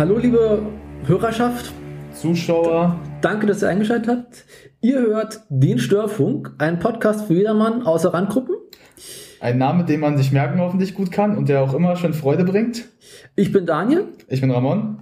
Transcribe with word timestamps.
Hallo 0.00 0.16
liebe 0.16 0.62
Hörerschaft, 1.04 1.74
Zuschauer. 2.14 2.98
danke, 3.20 3.46
dass 3.46 3.60
ihr 3.60 3.68
eingeschaltet 3.68 4.08
habt. 4.08 4.44
Ihr 4.80 4.98
hört 4.98 5.42
den 5.50 5.78
Störfunk, 5.78 6.54
ein 6.56 6.78
Podcast 6.78 7.26
für 7.26 7.34
jedermann 7.34 7.82
außer 7.82 8.14
Randgruppen. 8.14 8.56
Ein 9.40 9.58
Name, 9.58 9.84
den 9.84 10.00
man 10.00 10.16
sich 10.16 10.32
merken 10.32 10.58
hoffentlich 10.58 10.94
gut 10.94 11.12
kann 11.12 11.36
und 11.36 11.50
der 11.50 11.60
auch 11.60 11.74
immer 11.74 11.96
schon 11.96 12.14
Freude 12.14 12.44
bringt. 12.44 12.86
Ich 13.36 13.52
bin 13.52 13.66
Daniel 13.66 14.04
Ich 14.28 14.40
bin 14.40 14.50
Ramon. 14.50 15.00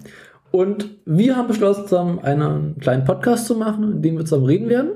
und 0.51 0.91
wir 1.07 1.37
haben 1.37 1.47
beschlossen, 1.47 1.87
zusammen 1.87 2.19
einen 2.19 2.79
kleinen 2.81 3.05
Podcast 3.05 3.47
zu 3.47 3.55
machen, 3.55 3.93
in 3.93 4.03
dem 4.03 4.19
wir 4.19 4.25
zusammen 4.25 4.47
reden 4.47 4.69
werden. 4.69 4.91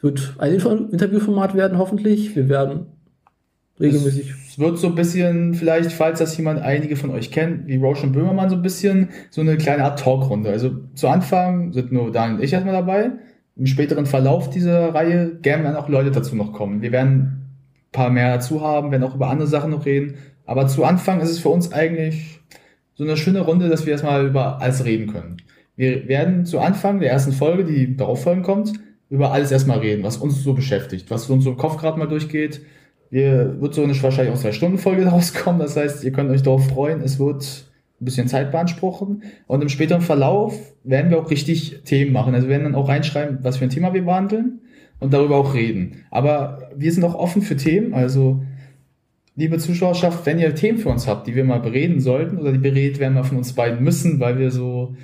Wird 0.00 0.34
ein 0.38 0.52
Interviewformat 0.92 1.56
werden, 1.56 1.78
hoffentlich. 1.78 2.36
Wir 2.36 2.48
werden 2.48 2.86
regelmäßig. 3.80 4.34
Es 4.48 4.58
wird 4.58 4.78
so 4.78 4.88
ein 4.88 4.94
bisschen, 4.94 5.54
vielleicht, 5.54 5.92
falls 5.92 6.18
das 6.18 6.36
jemand, 6.36 6.60
einige 6.60 6.96
von 6.96 7.10
euch 7.10 7.30
kennt, 7.30 7.66
wie 7.66 7.76
Roshan 7.76 8.12
Böhmermann, 8.12 8.50
so 8.50 8.56
ein 8.56 8.62
bisschen 8.62 9.10
so 9.30 9.40
eine 9.40 9.56
kleine 9.56 9.84
Art 9.84 10.00
Talkrunde. 10.00 10.50
Also 10.50 10.70
zu 10.94 11.08
Anfang 11.08 11.72
sind 11.72 11.92
nur 11.92 12.10
Daniel 12.10 12.38
und 12.38 12.44
ich 12.44 12.52
erstmal 12.52 12.74
dabei. 12.74 13.12
Im 13.56 13.66
späteren 13.66 14.06
Verlauf 14.06 14.50
dieser 14.50 14.94
Reihe 14.94 15.38
gerne 15.40 15.64
werden 15.64 15.76
auch 15.76 15.88
Leute 15.88 16.10
dazu 16.10 16.36
noch 16.36 16.52
kommen. 16.52 16.82
Wir 16.82 16.92
werden 16.92 17.18
ein 17.18 17.92
paar 17.92 18.10
mehr 18.10 18.34
dazu 18.34 18.60
haben, 18.60 18.90
werden 18.90 19.02
auch 19.02 19.14
über 19.14 19.28
andere 19.28 19.48
Sachen 19.48 19.70
noch 19.70 19.86
reden. 19.86 20.16
Aber 20.44 20.68
zu 20.68 20.84
Anfang 20.84 21.20
ist 21.20 21.30
es 21.30 21.38
für 21.38 21.48
uns 21.48 21.72
eigentlich 21.72 22.40
so 22.94 23.04
eine 23.04 23.16
schöne 23.16 23.40
Runde, 23.40 23.68
dass 23.68 23.84
wir 23.84 23.92
erstmal 23.92 24.26
über 24.26 24.60
alles 24.60 24.84
reden 24.84 25.12
können. 25.12 25.38
Wir 25.76 26.08
werden 26.08 26.46
zu 26.46 26.58
Anfang 26.58 27.00
der 27.00 27.10
ersten 27.10 27.32
Folge, 27.32 27.64
die 27.64 27.96
darauf 27.96 28.22
folgen 28.22 28.42
kommt, 28.42 28.72
über 29.10 29.32
alles 29.32 29.52
erstmal 29.52 29.78
reden, 29.78 30.02
was 30.02 30.16
uns 30.16 30.42
so 30.42 30.54
beschäftigt, 30.54 31.10
was 31.10 31.28
uns 31.28 31.44
so 31.44 31.50
im 31.50 31.56
Kopf 31.56 31.76
gerade 31.76 31.98
mal 31.98 32.08
durchgeht. 32.08 32.62
Wir, 33.10 33.60
wird 33.60 33.74
so 33.74 33.82
eine 33.82 34.00
wahrscheinlich 34.02 34.34
auch 34.34 34.40
zwei 34.40 34.52
Stunden 34.52 34.78
Folge 34.78 35.06
rauskommen. 35.08 35.60
Das 35.60 35.76
heißt, 35.76 36.04
ihr 36.04 36.12
könnt 36.12 36.30
euch 36.30 36.42
darauf 36.42 36.68
freuen. 36.68 37.00
Es 37.00 37.18
wird 37.18 37.66
ein 38.00 38.04
bisschen 38.04 38.28
Zeit 38.28 38.50
beanspruchen. 38.52 39.22
Und 39.46 39.62
im 39.62 39.68
späteren 39.68 40.02
Verlauf 40.02 40.58
werden 40.84 41.10
wir 41.10 41.18
auch 41.18 41.30
richtig 41.30 41.82
Themen 41.84 42.12
machen. 42.12 42.34
Also 42.34 42.48
wir 42.48 42.52
werden 42.52 42.64
dann 42.64 42.74
auch 42.74 42.88
reinschreiben, 42.88 43.38
was 43.42 43.56
für 43.56 43.64
ein 43.64 43.70
Thema 43.70 43.94
wir 43.94 44.04
behandeln 44.04 44.60
und 44.98 45.12
darüber 45.12 45.36
auch 45.36 45.54
reden. 45.54 46.04
Aber 46.10 46.70
wir 46.76 46.92
sind 46.92 47.04
auch 47.04 47.14
offen 47.14 47.42
für 47.42 47.56
Themen. 47.56 47.94
Also, 47.94 48.42
liebe 49.34 49.58
Zuschauerschaft, 49.58 50.26
wenn 50.26 50.38
ihr 50.38 50.54
Themen 50.54 50.78
für 50.78 50.88
uns 50.88 51.06
habt, 51.06 51.26
die 51.26 51.34
wir 51.34 51.44
mal 51.44 51.60
bereden 51.60 52.00
sollten 52.00 52.38
oder 52.38 52.52
die 52.52 52.58
beredet 52.58 52.98
werden 52.98 53.14
wir 53.14 53.24
von 53.24 53.38
uns 53.38 53.52
beiden 53.52 53.82
müssen, 53.82 54.20
weil 54.20 54.38
wir 54.38 54.50
so, 54.50 54.96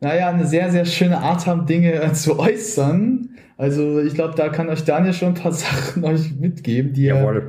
naja, 0.00 0.28
eine 0.28 0.46
sehr, 0.46 0.70
sehr 0.70 0.84
schöne 0.84 1.18
Art 1.18 1.46
haben, 1.46 1.66
Dinge 1.66 2.12
zu 2.14 2.38
äußern. 2.38 3.25
Also 3.56 4.00
ich 4.00 4.14
glaube, 4.14 4.34
da 4.36 4.48
kann 4.48 4.68
euch 4.68 4.84
Daniel 4.84 5.12
schon 5.12 5.28
ein 5.28 5.34
paar 5.34 5.52
Sachen 5.52 6.04
euch 6.04 6.34
mitgeben, 6.38 6.92
die 6.92 7.06
er, 7.06 7.42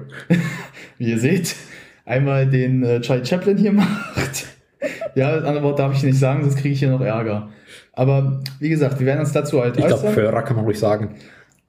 wie 0.98 1.12
ihr 1.12 1.20
seht, 1.20 1.56
einmal 2.06 2.48
den 2.48 2.84
äh, 2.84 3.02
Charlie 3.02 3.26
Chaplin 3.26 3.58
hier 3.58 3.72
macht. 3.74 4.48
Ja, 5.16 5.36
das 5.36 5.46
andere 5.46 5.64
Wort 5.64 5.80
darf 5.80 5.94
ich 5.94 6.04
nicht 6.04 6.20
sagen, 6.20 6.44
sonst 6.44 6.58
kriege 6.58 6.74
ich 6.74 6.80
hier 6.80 6.92
noch 6.92 7.02
Ärger. 7.02 7.50
Aber 7.94 8.42
wie 8.60 8.70
gesagt, 8.70 9.00
wir 9.00 9.08
werden 9.08 9.22
uns 9.22 9.32
dazu 9.32 9.62
halt 9.62 9.78
Ich 9.78 9.86
glaube. 9.86 10.16
Hörer 10.16 10.44
kann 10.44 10.56
man 10.56 10.66
ruhig 10.66 10.80
sagen. 10.80 11.16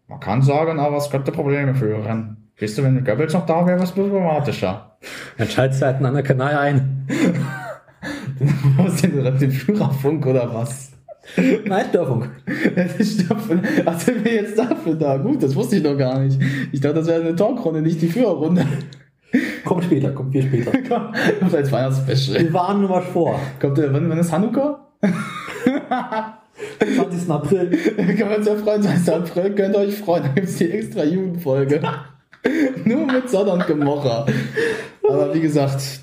Man 0.07 0.21
kann 0.21 0.43
sagen, 0.43 0.79
aber 0.79 0.99
es 0.99 1.11
könnte 1.11 1.33
Probleme 1.33 1.75
führen. 1.75 2.37
Wisst 2.59 2.77
du, 2.77 2.83
wenn 2.83 3.05
Goebbels 3.05 3.33
noch 3.33 3.47
da 3.47 3.67
wäre, 3.67 3.77
wäre 3.77 3.85
es 3.85 3.93
problematischer. 3.93 4.99
Dann 5.39 5.49
schaltet 5.49 5.81
halt 5.81 5.97
einen 5.97 6.07
anderen 6.07 6.27
Kanal 6.27 6.57
ein. 6.57 7.07
Was 8.77 9.01
denn 9.01 9.25
das, 9.25 9.39
den 9.39 9.53
Führerfunk 9.53 10.27
oder 10.27 10.53
was? 10.53 10.93
Nein, 11.65 11.87
Störfunk. 11.91 12.31
Ach, 13.85 14.01
sind 14.01 14.25
wir 14.25 14.33
jetzt 14.33 14.59
dafür 14.59 14.95
da? 14.95 15.17
Gut, 15.17 15.43
das 15.43 15.55
wusste 15.55 15.77
ich 15.77 15.83
noch 15.83 15.97
gar 15.97 16.21
nicht. 16.21 16.39
Ich 16.73 16.81
dachte, 16.81 16.97
das 16.97 17.07
wäre 17.07 17.21
eine 17.21 17.37
Talkrunde, 17.37 17.83
nicht 17.83 18.01
die 18.01 18.09
Führerrunde. 18.09 18.67
Kommt 19.65 19.85
später, 19.85 20.11
kommt 20.13 20.33
viel 20.33 20.43
später. 20.43 20.71
Kommt 21.41 21.55
als 21.55 21.71
Weihnachtsspecial. 21.71 22.45
Wir 22.45 22.53
warnen 22.53 22.81
nur 22.81 22.91
mal 22.91 23.03
vor. 23.03 23.39
Kommt 23.61 23.77
der, 23.77 23.93
wann, 23.93 24.09
wann 24.09 24.19
ist 24.19 24.33
Hanukkah? 24.33 24.89
20. 26.79 27.31
April. 27.31 27.71
Kann 27.97 28.29
man 28.29 28.39
uns 28.39 28.47
ja 28.47 28.57
freuen, 28.57 28.83
20. 28.83 29.15
April, 29.15 29.55
könnt 29.55 29.75
ihr 29.75 29.81
euch 29.81 29.97
freuen, 29.97 30.23
da 30.23 30.29
gibt 30.31 30.49
es 30.49 30.57
die 30.57 30.71
extra 30.71 31.05
Jugendfolge. 31.05 31.81
Nur 32.85 33.07
mit 33.07 33.29
Sonne 33.29 33.53
und 33.53 33.67
Gemocher. 33.67 34.27
Aber 35.07 35.35
wie 35.35 35.41
gesagt, 35.41 36.01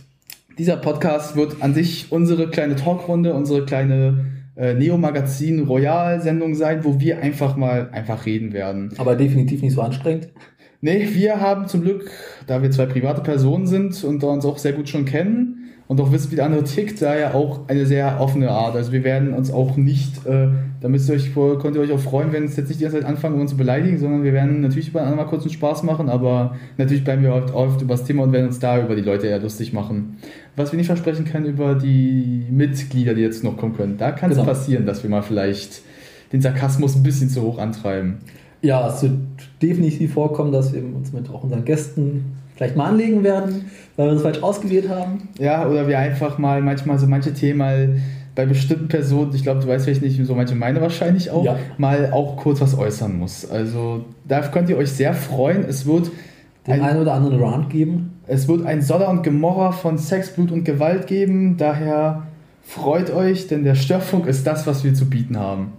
dieser 0.57 0.77
Podcast 0.77 1.35
wird 1.35 1.61
an 1.61 1.73
sich 1.73 2.11
unsere 2.11 2.49
kleine 2.49 2.75
Talkrunde, 2.75 3.33
unsere 3.33 3.65
kleine 3.65 4.34
äh, 4.55 4.73
Neo-Magazin 4.73 5.63
Royal-Sendung 5.63 6.55
sein, 6.55 6.83
wo 6.83 6.99
wir 6.99 7.19
einfach 7.19 7.55
mal 7.55 7.89
einfach 7.91 8.25
reden 8.25 8.53
werden. 8.53 8.93
Aber 8.97 9.15
definitiv 9.15 9.61
nicht 9.61 9.73
so 9.73 9.81
anstrengend. 9.81 10.29
Nee, 10.81 11.07
wir 11.13 11.41
haben 11.41 11.67
zum 11.67 11.81
Glück, 11.81 12.11
da 12.47 12.61
wir 12.61 12.71
zwei 12.71 12.85
private 12.85 13.21
Personen 13.21 13.65
sind 13.65 14.03
und 14.03 14.23
uns 14.23 14.45
auch 14.45 14.57
sehr 14.57 14.73
gut 14.73 14.89
schon 14.89 15.05
kennen 15.05 15.64
und 15.87 16.01
auch 16.01 16.11
wissen, 16.11 16.31
wie 16.31 16.35
der 16.35 16.45
andere 16.45 16.63
tickt, 16.63 16.99
daher 17.01 17.35
auch 17.35 17.67
eine 17.67 17.85
sehr 17.85 18.19
offene 18.19 18.49
Art. 18.49 18.75
Also 18.75 18.91
wir 18.91 19.03
werden 19.03 19.33
uns 19.33 19.51
auch 19.51 19.77
nicht, 19.77 20.25
äh, 20.25 20.47
da 20.81 20.87
müsst 20.89 21.07
ihr 21.09 21.15
euch, 21.15 21.29
vor- 21.29 21.59
könnt 21.59 21.75
ihr 21.75 21.81
euch 21.81 21.91
auch 21.91 21.99
freuen, 21.99 22.33
wenn 22.33 22.45
es 22.45 22.55
jetzt 22.55 22.69
nicht 22.69 22.79
die 22.79 22.85
ganze 22.85 22.99
Zeit 22.99 23.07
anfangen, 23.07 23.39
uns 23.39 23.51
zu 23.51 23.57
beleidigen, 23.57 23.99
sondern 23.99 24.23
wir 24.23 24.33
werden 24.33 24.61
natürlich 24.61 24.89
übereinander 24.89 25.17
mal 25.17 25.29
kurz 25.29 25.43
einen 25.43 25.51
Spaß 25.51 25.83
machen, 25.83 26.09
aber 26.09 26.55
natürlich 26.79 27.03
bleiben 27.03 27.21
wir 27.21 27.33
oft, 27.35 27.53
oft 27.53 27.81
über 27.83 27.93
das 27.93 28.03
Thema 28.03 28.23
und 28.23 28.31
werden 28.31 28.47
uns 28.47 28.57
da 28.59 28.83
über 28.83 28.95
die 28.95 29.03
Leute 29.03 29.27
eher 29.27 29.39
lustig 29.39 29.73
machen. 29.73 30.17
Was 30.55 30.71
wir 30.71 30.77
nicht 30.77 30.87
versprechen 30.87 31.25
können 31.25 31.45
über 31.45 31.75
die 31.75 32.45
Mitglieder, 32.49 33.13
die 33.13 33.21
jetzt 33.21 33.43
noch 33.43 33.55
kommen 33.57 33.75
können. 33.75 33.97
Da 33.97 34.11
kann 34.11 34.31
es 34.31 34.37
Genau. 34.37 34.47
passieren, 34.49 34.85
dass 34.87 35.03
wir 35.03 35.09
mal 35.11 35.21
vielleicht 35.21 35.81
den 36.33 36.41
Sarkasmus 36.41 36.95
ein 36.95 37.03
bisschen 37.03 37.29
zu 37.29 37.43
hoch 37.43 37.59
antreiben. 37.59 38.17
Ja, 38.63 38.87
es 38.89 39.03
wird 39.03 39.13
definitiv 39.61 40.13
vorkommen, 40.13 40.51
dass 40.51 40.73
wir 40.73 40.81
uns 40.83 41.13
mit 41.13 41.29
auch 41.29 41.43
unseren 41.43 41.63
Gästen 41.65 42.37
vielleicht 42.55 42.75
mal 42.75 42.85
anlegen 42.89 43.23
werden, 43.23 43.65
weil 43.95 44.07
wir 44.07 44.13
uns 44.13 44.21
falsch 44.21 44.41
ausgewählt 44.43 44.89
haben. 44.89 45.29
Ja, 45.39 45.67
oder 45.67 45.87
wir 45.87 45.99
einfach 45.99 46.37
mal 46.37 46.61
manchmal 46.61 46.97
so 46.99 47.07
manche 47.07 47.33
Themen 47.33 47.59
mal 47.59 47.97
bei 48.35 48.45
bestimmten 48.45 48.89
Personen, 48.89 49.33
ich 49.33 49.43
glaube, 49.43 49.61
du 49.61 49.67
weißt 49.67 49.85
vielleicht 49.85 50.01
nicht, 50.01 50.23
so 50.25 50.35
manche 50.35 50.55
meine 50.55 50.81
wahrscheinlich 50.81 51.31
auch, 51.31 51.45
Ja. 51.45 51.55
mal 51.77 52.09
auch 52.11 52.35
kurz 52.35 52.59
was 52.59 52.77
äußern 52.77 53.17
muss. 53.17 53.49
Also 53.49 54.03
da 54.27 54.41
könnt 54.41 54.69
ihr 54.69 54.77
euch 54.77 54.91
sehr 54.91 55.13
freuen. 55.13 55.63
Es 55.63 55.85
wird 55.85 56.11
Den 56.67 56.73
ein, 56.73 56.81
einen 56.81 57.01
oder 57.01 57.13
anderen 57.13 57.41
Rant 57.41 57.69
geben. 57.69 58.19
es 58.27 58.47
wird 58.49 58.65
ein 58.65 58.81
Soller 58.81 59.07
und 59.09 59.23
Gemorrer 59.23 59.71
von 59.71 59.97
Sex, 59.97 60.31
Blut 60.31 60.51
und 60.51 60.65
Gewalt 60.65 61.07
geben. 61.07 61.55
Daher 61.57 62.23
freut 62.61 63.09
euch, 63.13 63.47
denn 63.47 63.63
der 63.63 63.75
Störfunk 63.75 64.27
ist 64.27 64.45
das, 64.45 64.67
was 64.67 64.83
wir 64.83 64.93
zu 64.93 65.09
bieten 65.09 65.37
haben. 65.39 65.71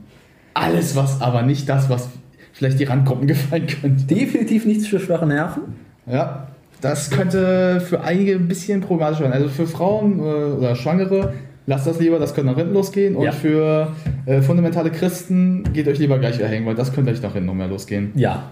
Alles 0.54 0.96
was, 0.96 1.20
aber 1.20 1.42
nicht 1.42 1.68
das, 1.68 1.90
was 1.90 2.08
vielleicht 2.54 2.80
die 2.80 2.84
Randgruppen 2.84 3.26
gefallen 3.26 3.66
könnte. 3.66 4.04
Definitiv 4.06 4.64
nichts 4.64 4.86
für 4.86 4.98
schwache 4.98 5.26
Nerven. 5.26 5.62
Ja, 6.06 6.46
das 6.80 7.10
könnte 7.10 7.80
für 7.80 8.00
einige 8.02 8.34
ein 8.34 8.48
bisschen 8.48 8.80
problematisch 8.80 9.20
werden. 9.20 9.32
Also 9.32 9.48
für 9.48 9.66
Frauen 9.66 10.18
äh, 10.18 10.22
oder 10.22 10.76
Schwangere, 10.76 11.32
lasst 11.66 11.86
das 11.86 11.98
lieber, 12.00 12.18
das 12.18 12.34
könnte 12.34 12.50
nach 12.50 12.58
hinten 12.58 12.74
losgehen. 12.74 13.16
Und 13.16 13.24
Ja. 13.24 13.32
für 13.32 13.92
äh, 14.26 14.42
fundamentale 14.42 14.90
Christen, 14.90 15.64
geht 15.72 15.88
euch 15.88 15.98
lieber 15.98 16.18
gleich 16.18 16.38
wieder 16.38 16.48
hängen, 16.48 16.66
weil 16.66 16.74
das 16.74 16.92
könnte 16.92 17.10
euch 17.10 17.22
nach 17.22 17.32
hinten 17.32 17.46
noch 17.46 17.54
mehr 17.54 17.68
losgehen. 17.68 18.12
Ja, 18.14 18.50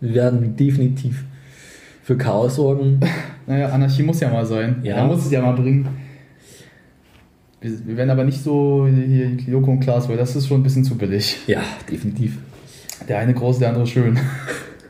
wir 0.00 0.14
werden 0.14 0.56
definitiv 0.56 1.24
für 2.02 2.16
Chaos 2.16 2.56
sorgen. 2.56 3.00
Naja, 3.46 3.70
Anarchie 3.70 4.02
muss 4.02 4.20
ja 4.20 4.28
mal 4.28 4.44
sein. 4.44 4.76
Ja. 4.82 4.96
Da 4.96 5.06
muss 5.06 5.24
es 5.24 5.30
ja 5.30 5.40
mal 5.40 5.52
bringen. 5.54 5.88
Wir, 7.62 7.70
wir 7.86 7.96
werden 7.96 8.10
aber 8.10 8.24
nicht 8.24 8.42
so 8.44 8.86
hier 8.86 9.28
Joko 9.46 9.70
und 9.70 9.80
Klaas, 9.80 10.06
weil 10.10 10.18
das 10.18 10.36
ist 10.36 10.46
schon 10.48 10.60
ein 10.60 10.62
bisschen 10.62 10.84
zu 10.84 10.98
billig. 10.98 11.38
Ja, 11.46 11.62
definitiv. 11.90 12.36
Der 13.08 13.20
eine 13.20 13.32
groß, 13.32 13.58
der 13.60 13.70
andere 13.70 13.86
schön. 13.86 14.18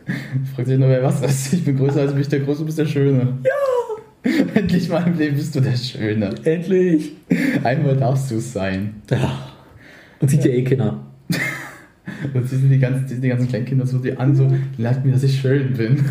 Fragt 0.55 0.69
sich 0.69 0.79
nur, 0.79 0.89
wer 0.89 1.03
was 1.03 1.23
ist. 1.23 1.53
Ich 1.53 1.65
bin 1.65 1.77
größer 1.77 2.01
als 2.01 2.15
mich, 2.15 2.29
der 2.29 2.41
Große, 2.41 2.61
du 2.61 2.67
bist 2.67 2.79
der 2.79 2.87
Schöne. 2.87 3.39
Ja! 3.45 4.31
Endlich 4.55 4.89
mal 4.89 5.07
im 5.07 5.17
Leben 5.17 5.37
bist 5.37 5.55
du 5.55 5.61
der 5.61 5.77
Schöne. 5.77 6.35
Endlich. 6.45 7.13
Einmal 7.63 7.97
darfst 7.97 8.31
du 8.31 8.37
es 8.37 8.53
sein. 8.53 9.03
Ja. 9.11 9.39
Und 10.21 10.29
sieht 10.29 10.45
ja 10.45 10.51
eh 10.51 10.63
Kinder. 10.65 11.01
Und 12.35 12.49
sie 12.49 12.57
sind 12.57 12.71
die 12.71 12.79
ganzen, 12.79 13.07
die, 13.07 13.13
sind 13.13 13.23
die 13.23 13.29
ganzen 13.29 13.49
Kleinkinder 13.49 13.87
so 13.87 13.99
die 13.99 14.17
an, 14.17 14.35
so, 14.35 14.51
lernt 14.77 15.05
mir, 15.05 15.13
dass 15.13 15.23
ich 15.23 15.41
schön 15.41 15.75
bin. 15.75 16.05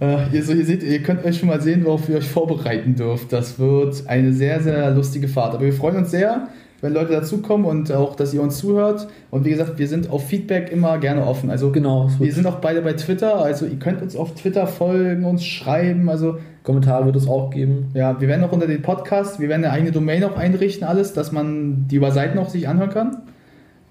Äh, 0.00 0.34
ihr, 0.34 0.42
so, 0.42 0.52
ihr, 0.52 0.64
seht, 0.64 0.82
ihr 0.82 1.02
könnt 1.02 1.24
euch 1.24 1.38
schon 1.38 1.48
mal 1.48 1.60
sehen, 1.60 1.84
worauf 1.84 2.08
ihr 2.08 2.16
euch 2.16 2.28
vorbereiten 2.28 2.96
dürft. 2.96 3.32
Das 3.32 3.58
wird 3.58 4.06
eine 4.08 4.32
sehr, 4.32 4.60
sehr 4.60 4.90
lustige 4.90 5.28
Fahrt. 5.28 5.54
Aber 5.54 5.64
wir 5.64 5.72
freuen 5.72 5.96
uns 5.96 6.10
sehr, 6.10 6.48
wenn 6.84 6.92
Leute 6.92 7.12
dazukommen 7.12 7.64
und 7.64 7.90
auch, 7.90 8.14
dass 8.14 8.34
ihr 8.34 8.42
uns 8.42 8.58
zuhört. 8.58 9.08
Und 9.30 9.46
wie 9.46 9.50
gesagt, 9.50 9.78
wir 9.78 9.88
sind 9.88 10.10
auf 10.10 10.26
Feedback 10.28 10.70
immer 10.70 10.98
gerne 10.98 11.26
offen. 11.26 11.48
Also 11.50 11.72
Genau. 11.72 12.10
wir 12.18 12.30
sind 12.30 12.46
auch 12.46 12.56
beide 12.56 12.82
bei 12.82 12.92
Twitter. 12.92 13.40
Also 13.42 13.64
ihr 13.64 13.78
könnt 13.78 14.02
uns 14.02 14.14
auf 14.14 14.34
Twitter 14.34 14.66
folgen, 14.66 15.24
uns 15.24 15.46
schreiben. 15.46 16.10
Also 16.10 16.36
Kommentare 16.62 17.06
wird 17.06 17.16
es 17.16 17.26
auch 17.26 17.50
geben. 17.50 17.86
ja, 17.94 18.20
wir 18.20 18.28
werden 18.28 18.44
auch 18.44 18.52
unter 18.52 18.66
den 18.66 18.82
Podcast, 18.82 19.40
wir 19.40 19.48
werden 19.48 19.64
eine 19.64 19.72
eigene 19.72 19.92
Domain 19.92 20.22
auch 20.24 20.36
einrichten, 20.36 20.86
alles, 20.86 21.14
dass 21.14 21.32
man 21.32 21.88
die 21.88 21.96
über 21.96 22.10
Seiten 22.10 22.38
auch 22.38 22.50
sich 22.50 22.68
anhören 22.68 22.90
kann. 22.90 23.16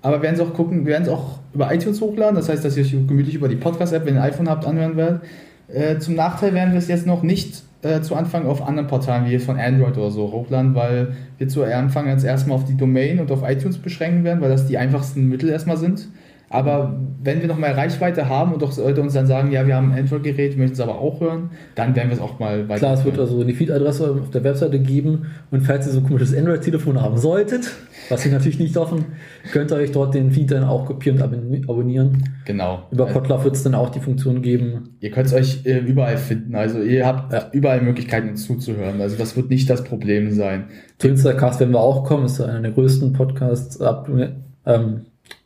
Aber 0.03 0.17
wir 0.17 0.21
werden 0.23 0.35
es 0.35 0.41
auch 0.41 0.53
gucken, 0.53 0.85
wir 0.85 0.93
werden 0.93 1.03
es 1.03 1.09
auch 1.09 1.39
über 1.53 1.73
iTunes 1.73 1.99
hochladen, 1.99 2.35
das 2.35 2.49
heißt, 2.49 2.63
dass 2.63 2.77
ihr 2.77 2.83
euch 2.83 2.91
gemütlich 2.91 3.35
über 3.35 3.47
die 3.47 3.55
Podcast-App, 3.55 4.05
wenn 4.05 4.15
ihr 4.15 4.21
ein 4.23 4.29
iPhone 4.29 4.49
habt, 4.49 4.65
anhören 4.67 4.97
werdet. 4.97 5.21
Äh, 5.67 5.97
zum 5.97 6.13
Nachteil 6.13 6.53
werden 6.53 6.73
wir 6.73 6.77
es 6.79 6.87
jetzt 6.87 7.07
noch 7.07 7.23
nicht 7.23 7.63
äh, 7.83 8.01
zu 8.01 8.15
Anfang 8.15 8.45
auf 8.47 8.65
anderen 8.65 8.88
Portalen 8.88 9.25
wie 9.25 9.31
jetzt 9.31 9.45
von 9.45 9.59
Android 9.59 9.97
oder 9.97 10.09
so 10.09 10.31
hochladen, 10.31 10.74
weil 10.74 11.15
wir 11.38 11.47
zu 11.47 11.63
Anfang 11.63 12.07
jetzt 12.07 12.24
erstmal 12.24 12.57
auf 12.57 12.65
die 12.65 12.77
Domain 12.77 13.19
und 13.19 13.31
auf 13.31 13.44
iTunes 13.44 13.77
beschränken 13.77 14.24
werden, 14.24 14.41
weil 14.41 14.50
das 14.50 14.68
die 14.68 14.77
einfachsten 14.77 15.27
Mittel 15.27 15.50
erstmal 15.50 15.77
sind. 15.77 16.07
Aber 16.53 16.95
wenn 17.23 17.41
wir 17.41 17.47
noch 17.47 17.57
mal 17.57 17.71
Reichweite 17.71 18.29
haben 18.29 18.53
und 18.53 18.61
doch 18.61 18.77
Leute 18.77 19.01
uns 19.01 19.13
dann 19.13 19.25
sagen, 19.25 19.51
ja, 19.51 19.65
wir 19.65 19.75
haben 19.75 19.91
ein 19.91 19.97
Android-Gerät, 20.01 20.55
möchten 20.55 20.73
es 20.73 20.79
aber 20.79 21.00
auch 21.00 21.19
hören, 21.19 21.50
dann 21.73 21.95
werden 21.95 22.09
wir 22.09 22.15
es 22.15 22.21
auch 22.21 22.38
mal 22.38 22.69
weiter. 22.69 22.77
Klar, 22.77 22.94
es 22.94 23.05
wird 23.05 23.17
also 23.17 23.41
eine 23.41 23.55
Feed-Adresse 23.55 24.19
auf 24.21 24.29
der 24.29 24.44
Webseite 24.44 24.79
geben 24.79 25.31
und 25.50 25.61
falls 25.61 25.88
ihr 25.88 25.94
so 25.94 26.00
ein 26.01 26.05
komisches 26.05 26.38
Android-Telefon 26.38 27.01
haben 27.01 27.17
solltet, 27.17 27.71
was 28.09 28.23
ihr 28.27 28.31
natürlich 28.31 28.59
nicht 28.59 28.75
hoffen, 28.75 29.05
könnt 29.51 29.71
ihr 29.71 29.77
euch 29.77 29.94
dort 29.94 30.13
den 30.13 30.29
Feed 30.29 30.51
dann 30.51 30.63
auch 30.63 30.85
kopieren 30.85 31.19
und 31.19 31.67
abonnieren. 31.67 32.23
Genau. 32.45 32.83
Über 32.91 33.07
Podlove 33.07 33.45
wird 33.45 33.55
es 33.55 33.63
dann 33.63 33.73
auch 33.73 33.89
die 33.89 34.00
Funktion 34.00 34.44
geben. 34.44 34.97
Ihr 35.00 35.09
könnt 35.09 35.25
es 35.25 35.33
euch 35.33 35.65
äh, 35.65 35.79
überall 35.79 36.17
finden. 36.17 36.53
Also 36.53 36.83
ihr 36.83 37.07
habt 37.07 37.33
ja. 37.33 37.50
überall 37.51 37.81
Möglichkeiten, 37.81 38.29
uns 38.29 38.45
zuzuhören. 38.45 39.01
Also 39.01 39.15
das 39.15 39.35
wird 39.35 39.50
nicht 39.50 39.71
das 39.71 39.83
Problem 39.83 40.31
sein. 40.31 40.65
Zu 41.00 41.07
Instacast 41.07 41.59
werden 41.59 41.71
wir 41.71 41.79
auch 41.79 42.03
kommen. 42.03 42.25
Ist 42.25 42.39
einer 42.39 42.61
der 42.61 42.71
größten 42.71 43.13
Podcasts 43.13 43.81
ab 43.81 44.07
ähm, 44.67 45.01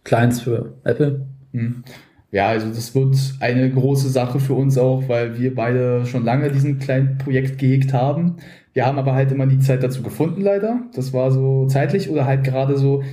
Clients 0.07 0.39
für 0.39 0.73
Apple. 0.85 1.27
Hm. 1.51 1.83
Ja, 2.31 2.47
also 2.47 2.69
das 2.69 2.95
wird 2.95 3.15
eine 3.41 3.69
große 3.69 4.09
Sache 4.09 4.39
für 4.39 4.53
uns 4.53 4.77
auch, 4.77 5.07
weil 5.09 5.37
wir 5.37 5.53
beide 5.53 6.05
schon 6.05 6.23
lange 6.23 6.49
diesen 6.49 6.79
kleinen 6.79 7.17
Projekt 7.17 7.57
gehegt 7.57 7.93
haben. 7.93 8.37
Wir 8.73 8.85
haben 8.85 8.97
aber 8.97 9.13
halt 9.13 9.31
immer 9.31 9.47
die 9.47 9.59
Zeit 9.59 9.83
dazu 9.83 10.01
gefunden, 10.03 10.41
leider. 10.41 10.79
Das 10.95 11.11
war 11.11 11.31
so 11.31 11.67
zeitlich 11.67 12.09
oder 12.09 12.25
halt 12.25 12.45
gerade 12.45 12.77
so. 12.77 13.03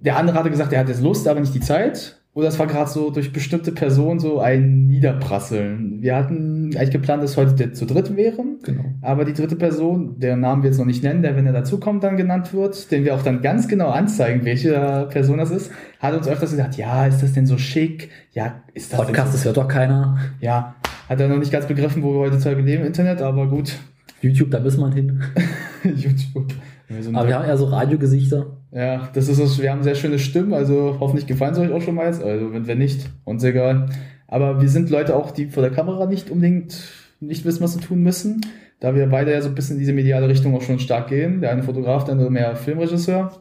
Der 0.00 0.16
andere 0.16 0.38
hatte 0.38 0.50
gesagt, 0.50 0.72
er 0.72 0.80
hat 0.80 0.88
jetzt 0.88 1.02
Lust, 1.02 1.26
aber 1.26 1.40
nicht 1.40 1.54
die 1.54 1.60
Zeit. 1.60 2.20
Oder 2.36 2.48
es 2.48 2.58
war 2.58 2.66
gerade 2.66 2.90
so 2.90 3.08
durch 3.08 3.32
bestimmte 3.32 3.72
Personen 3.72 4.20
so 4.20 4.40
ein 4.40 4.88
Niederprasseln. 4.88 6.02
Wir 6.02 6.16
hatten 6.16 6.70
eigentlich 6.76 6.90
geplant, 6.90 7.22
dass 7.22 7.38
heute 7.38 7.54
der 7.54 7.72
zu 7.72 7.86
dritt 7.86 8.14
wäre. 8.14 8.44
Genau. 8.62 8.84
Aber 9.00 9.24
die 9.24 9.32
dritte 9.32 9.56
Person, 9.56 10.20
deren 10.20 10.40
Namen 10.40 10.62
wir 10.62 10.68
jetzt 10.68 10.76
noch 10.76 10.84
nicht 10.84 11.02
nennen, 11.02 11.22
der, 11.22 11.34
wenn 11.34 11.46
er 11.46 11.54
dazukommt, 11.54 12.04
dann 12.04 12.18
genannt 12.18 12.52
wird, 12.52 12.90
den 12.90 13.06
wir 13.06 13.14
auch 13.14 13.22
dann 13.22 13.40
ganz 13.40 13.68
genau 13.68 13.88
anzeigen, 13.88 14.44
welche 14.44 15.08
Person 15.10 15.38
das 15.38 15.50
ist, 15.50 15.72
hat 15.98 16.12
uns 16.12 16.28
öfters 16.28 16.50
gesagt, 16.50 16.76
ja, 16.76 17.06
ist 17.06 17.22
das 17.22 17.32
denn 17.32 17.46
so 17.46 17.56
schick? 17.56 18.10
Ja, 18.32 18.60
ist 18.74 18.92
das 18.92 19.00
Podcast, 19.00 19.28
so? 19.28 19.38
das 19.38 19.44
hört 19.46 19.56
doch 19.56 19.68
keiner. 19.68 20.18
Ja, 20.38 20.74
hat 21.08 21.18
er 21.18 21.28
noch 21.28 21.38
nicht 21.38 21.52
ganz 21.52 21.64
begriffen, 21.64 22.02
wo 22.02 22.12
wir 22.12 22.30
heutzutage 22.30 22.60
leben 22.60 22.82
im 22.82 22.88
Internet, 22.88 23.22
aber 23.22 23.48
gut. 23.48 23.78
YouTube, 24.20 24.50
da 24.50 24.60
muss 24.60 24.76
man 24.76 24.92
hin. 24.92 25.22
YouTube. 25.84 26.52
Wir 26.88 27.16
aber 27.16 27.28
wir 27.28 27.34
haben 27.34 27.46
eher 27.46 27.56
so 27.56 27.66
Radiogesichter. 27.66 28.46
Ja, 28.72 29.08
das 29.12 29.28
ist 29.28 29.38
es. 29.38 29.60
Wir 29.60 29.72
haben 29.72 29.82
sehr 29.82 29.94
schöne 29.94 30.18
Stimmen, 30.18 30.52
also 30.52 30.96
hoffentlich 31.00 31.26
gefallen 31.26 31.54
sie 31.54 31.62
euch 31.62 31.72
auch 31.72 31.82
schon 31.82 31.94
mal 31.94 32.06
jetzt. 32.06 32.22
Also 32.22 32.52
wenn, 32.52 32.66
wenn 32.66 32.78
nicht, 32.78 33.10
uns 33.24 33.42
egal. 33.42 33.88
Aber 34.28 34.60
wir 34.60 34.68
sind 34.68 34.90
Leute 34.90 35.16
auch, 35.16 35.30
die 35.30 35.46
vor 35.46 35.62
der 35.62 35.72
Kamera 35.72 36.06
nicht 36.06 36.30
unbedingt 36.30 36.76
nicht 37.20 37.44
wissen, 37.44 37.62
was 37.62 37.74
sie 37.74 37.80
tun 37.80 38.02
müssen. 38.02 38.40
Da 38.80 38.94
wir 38.94 39.06
beide 39.06 39.32
ja 39.32 39.40
so 39.40 39.48
ein 39.48 39.54
bisschen 39.54 39.76
in 39.76 39.80
diese 39.80 39.92
mediale 39.92 40.28
Richtung 40.28 40.54
auch 40.54 40.62
schon 40.62 40.78
stark 40.78 41.08
gehen. 41.08 41.40
Der 41.40 41.50
eine 41.50 41.62
Fotograf, 41.62 42.04
der 42.04 42.12
andere 42.12 42.30
mehr 42.30 42.54
Filmregisseur. 42.56 43.32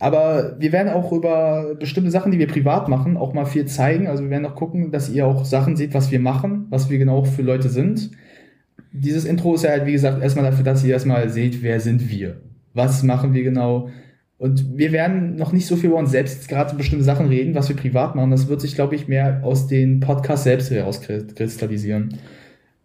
Aber 0.00 0.56
wir 0.58 0.72
werden 0.72 0.92
auch 0.92 1.12
über 1.12 1.74
bestimmte 1.78 2.10
Sachen, 2.10 2.30
die 2.30 2.38
wir 2.38 2.46
privat 2.46 2.88
machen, 2.88 3.16
auch 3.16 3.34
mal 3.34 3.44
viel 3.44 3.66
zeigen. 3.66 4.06
Also 4.06 4.22
wir 4.22 4.30
werden 4.30 4.46
auch 4.46 4.54
gucken, 4.54 4.92
dass 4.92 5.10
ihr 5.10 5.26
auch 5.26 5.44
Sachen 5.44 5.76
seht, 5.76 5.92
was 5.92 6.10
wir 6.10 6.20
machen, 6.20 6.66
was 6.70 6.88
wir 6.88 6.98
genau 6.98 7.24
für 7.24 7.42
Leute 7.42 7.68
sind. 7.68 8.12
Dieses 8.92 9.24
Intro 9.24 9.54
ist 9.54 9.64
ja 9.64 9.70
halt, 9.70 9.86
wie 9.86 9.92
gesagt, 9.92 10.22
erstmal 10.22 10.44
dafür, 10.44 10.64
dass 10.64 10.84
ihr 10.84 10.94
erstmal 10.94 11.28
seht, 11.28 11.62
wer 11.62 11.80
sind 11.80 12.08
wir. 12.08 12.40
Was 12.78 13.02
machen 13.02 13.34
wir 13.34 13.42
genau? 13.42 13.90
Und 14.38 14.78
wir 14.78 14.92
werden 14.92 15.34
noch 15.34 15.52
nicht 15.52 15.66
so 15.66 15.74
viel 15.74 15.90
über 15.90 15.98
uns 15.98 16.12
selbst 16.12 16.48
gerade 16.48 16.76
bestimmte 16.76 17.04
Sachen 17.04 17.26
reden, 17.26 17.56
was 17.56 17.68
wir 17.68 17.74
privat 17.74 18.14
machen. 18.14 18.30
Das 18.30 18.46
wird 18.46 18.60
sich, 18.60 18.76
glaube 18.76 18.94
ich, 18.94 19.08
mehr 19.08 19.40
aus 19.42 19.66
den 19.66 19.98
Podcasts 19.98 20.44
selbst 20.44 20.70
herauskristallisieren. 20.70 22.14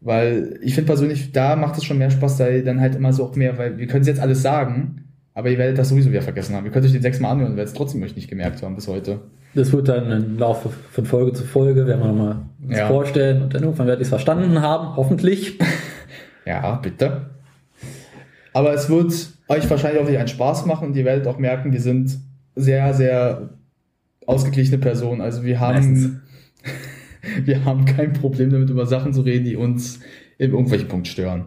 Weil 0.01 0.59
ich 0.63 0.73
finde 0.73 0.87
persönlich, 0.87 1.31
da 1.31 1.55
macht 1.55 1.77
es 1.77 1.83
schon 1.83 1.99
mehr 1.99 2.09
Spaß, 2.09 2.37
da 2.37 2.49
dann 2.49 2.81
halt 2.81 2.95
immer 2.95 3.13
so 3.13 3.23
auch 3.23 3.35
mehr, 3.35 3.59
weil 3.59 3.77
wir 3.77 3.85
können 3.85 4.01
es 4.01 4.07
jetzt 4.07 4.19
alles 4.19 4.41
sagen, 4.41 5.03
aber 5.35 5.51
ihr 5.51 5.59
werdet 5.59 5.77
das 5.77 5.89
sowieso 5.89 6.09
wieder 6.09 6.23
vergessen 6.23 6.55
haben. 6.55 6.65
Ihr 6.65 6.71
könnt 6.71 6.85
euch 6.85 6.91
den 6.91 7.03
sechsmal 7.03 7.31
anhören 7.31 7.51
und 7.51 7.57
werdet 7.57 7.71
es 7.71 7.77
trotzdem 7.77 8.01
euch 8.01 8.15
nicht 8.15 8.29
gemerkt 8.29 8.63
haben 8.63 8.75
bis 8.75 8.87
heute. 8.87 9.19
Das 9.53 9.71
wird 9.71 9.87
dann 9.87 10.11
im 10.11 10.39
Laufe 10.39 10.69
von 10.69 11.05
Folge 11.05 11.33
zu 11.33 11.43
Folge, 11.43 11.85
werden 11.85 12.01
wir 12.01 12.07
nochmal 12.07 12.41
uns 12.67 12.77
ja. 12.77 12.87
vorstellen 12.87 13.43
und 13.43 13.53
dann 13.53 13.61
irgendwann 13.61 13.85
werdet 13.85 14.01
ihr 14.01 14.05
es 14.05 14.09
verstanden 14.09 14.59
haben, 14.59 14.95
hoffentlich. 14.95 15.59
ja, 16.47 16.77
bitte. 16.77 17.29
Aber 18.53 18.73
es 18.73 18.89
wird 18.89 19.13
euch 19.47 19.69
wahrscheinlich 19.69 20.01
auch 20.01 20.07
wieder 20.07 20.19
einen 20.19 20.27
Spaß 20.27 20.65
machen 20.65 20.89
und 20.89 20.95
ihr 20.95 21.05
werdet 21.05 21.27
auch 21.27 21.37
merken, 21.37 21.73
wir 21.73 21.81
sind 21.81 22.17
sehr, 22.55 22.93
sehr 22.93 23.49
ausgeglichene 24.25 24.77
Personen. 24.77 25.21
Also 25.21 25.43
wir 25.43 25.59
haben, 25.59 26.21
wir 27.43 27.65
haben 27.65 27.85
kein 27.85 28.13
Problem 28.13 28.51
damit, 28.51 28.69
über 28.69 28.85
Sachen 28.85 29.13
zu 29.13 29.21
reden, 29.21 29.45
die 29.45 29.55
uns 29.55 29.99
in 30.37 30.51
irgendwelchen 30.51 30.87
Punkten 30.87 31.05
stören. 31.05 31.45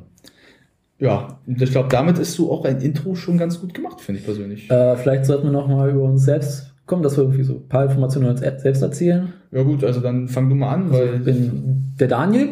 Ja, 0.99 1.41
und 1.47 1.61
ich 1.61 1.71
glaube, 1.71 1.89
damit 1.91 2.19
ist 2.19 2.33
so 2.33 2.51
auch 2.51 2.65
ein 2.65 2.81
Intro 2.81 3.15
schon 3.15 3.37
ganz 3.37 3.61
gut 3.61 3.75
gemacht, 3.75 4.01
finde 4.01 4.21
ich 4.21 4.25
persönlich. 4.25 4.71
Äh, 4.71 4.97
vielleicht 4.97 5.27
sollten 5.27 5.45
wir 5.45 5.53
noch 5.53 5.69
mal 5.69 5.91
über 5.91 6.05
uns 6.05 6.25
selbst 6.25 6.75
kommen, 6.87 7.03
dass 7.03 7.17
wir 7.17 7.25
irgendwie 7.25 7.43
so 7.43 7.57
ein 7.57 7.69
paar 7.69 7.85
Informationen 7.85 8.29
uns 8.29 8.41
selbst 8.41 8.81
erzählen. 8.81 9.33
Ja 9.53 9.63
gut, 9.63 9.85
also 9.85 10.01
dann 10.01 10.29
fang 10.29 10.49
du 10.49 10.55
mal 10.55 10.73
an, 10.73 10.91
weil... 10.91 11.09
Also 11.09 11.15
ich 11.19 11.25
bin 11.25 11.95
der 12.01 12.09
Daniel, 12.09 12.49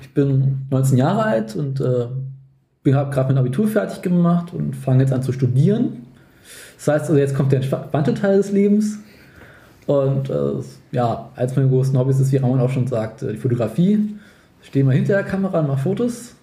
ich 0.00 0.12
bin 0.12 0.66
19 0.70 0.98
Jahre 0.98 1.22
alt 1.22 1.54
und 1.54 1.80
äh, 1.80 2.06
habe 2.92 3.10
gerade 3.10 3.32
mein 3.32 3.38
Abitur 3.38 3.66
fertig 3.66 4.02
gemacht 4.02 4.52
und 4.52 4.76
fange 4.76 5.02
jetzt 5.02 5.12
an 5.12 5.22
zu 5.22 5.32
studieren. 5.32 6.02
Das 6.76 6.88
heißt, 6.88 7.04
also 7.08 7.16
jetzt 7.16 7.34
kommt 7.34 7.52
der 7.52 7.60
entspannte 7.60 8.12
Teil 8.12 8.36
des 8.36 8.52
Lebens. 8.52 8.98
Und 9.86 10.28
äh, 10.28 10.62
ja, 10.92 11.30
als 11.34 11.56
meine 11.56 11.68
großen 11.68 11.98
Hobbys 11.98 12.20
ist, 12.20 12.32
wie 12.32 12.36
Ramon 12.36 12.60
auch 12.60 12.70
schon 12.70 12.86
sagt, 12.86 13.22
die 13.22 13.36
Fotografie. 13.36 14.16
Ich 14.60 14.68
stehe 14.68 14.84
mal 14.84 14.94
hinter 14.94 15.14
der 15.14 15.24
Kamera 15.24 15.60
und 15.60 15.68
mache 15.68 15.82
Fotos. 15.82 16.34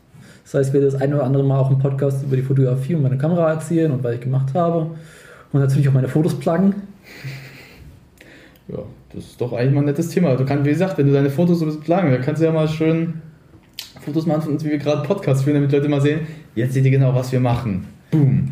Das 0.44 0.54
heißt, 0.56 0.70
ich 0.70 0.74
werde 0.74 0.88
das 0.88 1.00
eine 1.00 1.16
oder 1.16 1.26
andere 1.26 1.44
Mal 1.44 1.60
auch 1.60 1.70
im 1.70 1.80
Podcast 1.80 2.24
über 2.24 2.36
die 2.36 2.42
Fotografie 2.42 2.96
und 2.96 3.04
meine 3.04 3.18
Kamera 3.18 3.52
erzählen 3.52 3.92
und 3.92 4.04
was 4.04 4.16
ich 4.16 4.22
gemacht 4.22 4.54
habe. 4.54 4.92
Und 5.52 5.60
natürlich 5.60 5.88
auch 5.90 5.94
meine 5.94 6.08
Fotos 6.08 6.40
pluggen. 6.40 6.76
Ja, 8.68 8.80
das 9.14 9.26
ist 9.26 9.42
doch 9.42 9.54
eigentlich 9.54 9.74
mal 9.74 9.82
ein 9.82 9.86
nettes 9.86 10.10
Thema. 10.10 10.36
Du 10.36 10.46
kannst, 10.46 10.66
wie 10.66 10.70
gesagt, 10.70 10.98
wenn 10.98 11.08
du 11.08 11.14
deine 11.14 11.30
Fotos 11.30 11.60
so 11.60 11.66
ein 11.66 11.68
bisschen 11.68 11.84
pluggen, 11.84 12.12
dann 12.12 12.22
kannst 12.22 12.42
du 12.42 12.46
ja 12.46 12.52
mal 12.52 12.68
schön 12.68 13.22
Fotos 14.02 14.26
machen 14.26 14.42
von 14.42 14.54
uns, 14.54 14.66
wie 14.66 14.72
wir 14.72 14.78
gerade 14.78 15.08
Podcast 15.08 15.44
führen, 15.44 15.56
damit 15.56 15.72
Leute 15.72 15.90
mal 15.90 16.02
sehen, 16.02 16.22
jetzt 16.56 16.74
seht 16.74 16.86
ihr 16.86 16.92
genau, 16.92 17.14
was 17.14 17.32
wir 17.32 17.40
machen. 17.40 17.86
Boom. 18.10 18.52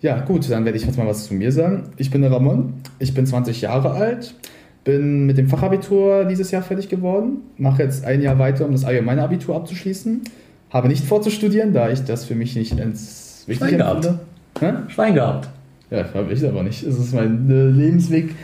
Ja, 0.00 0.20
gut, 0.20 0.48
dann 0.50 0.64
werde 0.64 0.78
ich 0.78 0.84
jetzt 0.84 0.96
mal 0.96 1.06
was 1.06 1.26
zu 1.26 1.34
mir 1.34 1.50
sagen. 1.50 1.90
Ich 1.96 2.10
bin 2.10 2.22
der 2.22 2.30
Ramon, 2.30 2.74
ich 2.98 3.14
bin 3.14 3.26
20 3.26 3.60
Jahre 3.60 3.90
alt, 3.90 4.34
bin 4.84 5.26
mit 5.26 5.36
dem 5.36 5.48
Fachabitur 5.48 6.24
dieses 6.24 6.50
Jahr 6.50 6.62
fertig 6.62 6.88
geworden, 6.88 7.38
mache 7.56 7.82
jetzt 7.82 8.04
ein 8.04 8.22
Jahr 8.22 8.38
weiter, 8.38 8.64
um 8.64 8.72
das 8.72 8.84
allgemeine 8.84 9.22
Abitur 9.22 9.56
abzuschließen. 9.56 10.22
Habe 10.70 10.88
nicht 10.88 11.04
vor 11.04 11.20
zu 11.22 11.30
studieren, 11.30 11.72
da 11.72 11.90
ich 11.90 12.04
das 12.04 12.24
für 12.24 12.34
mich 12.34 12.54
nicht 12.54 12.78
ins 12.78 13.44
Wichtige 13.46 13.70
Schwein 13.70 13.78
gehabt. 13.78 14.90
Schwein 14.90 15.14
gehabt. 15.14 15.48
Ja, 15.90 16.04
habe 16.12 16.32
ich 16.32 16.44
aber 16.44 16.62
nicht. 16.62 16.82
Es 16.82 16.98
ist 16.98 17.14
mein 17.14 17.50
äh, 17.50 17.68
Lebensweg 17.68 18.34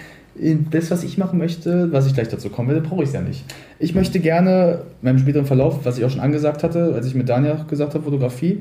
das, 0.70 0.90
was 0.90 1.04
ich 1.04 1.16
machen 1.16 1.38
möchte, 1.38 1.92
was 1.92 2.06
ich 2.06 2.14
gleich 2.14 2.28
dazu 2.28 2.50
komme, 2.50 2.74
werde, 2.74 2.86
brauche 2.86 3.02
ich 3.02 3.08
es 3.08 3.14
ja 3.14 3.20
nicht. 3.20 3.44
Ich 3.78 3.94
möchte 3.94 4.18
gerne, 4.18 4.80
in 5.00 5.06
meinem 5.06 5.18
späteren 5.18 5.46
Verlauf, 5.46 5.84
was 5.84 5.98
ich 5.98 6.04
auch 6.04 6.10
schon 6.10 6.20
angesagt 6.20 6.64
hatte, 6.64 6.92
als 6.94 7.06
ich 7.06 7.14
mit 7.14 7.28
Daniel 7.28 7.58
gesagt 7.68 7.94
habe, 7.94 8.04
Fotografie, 8.04 8.60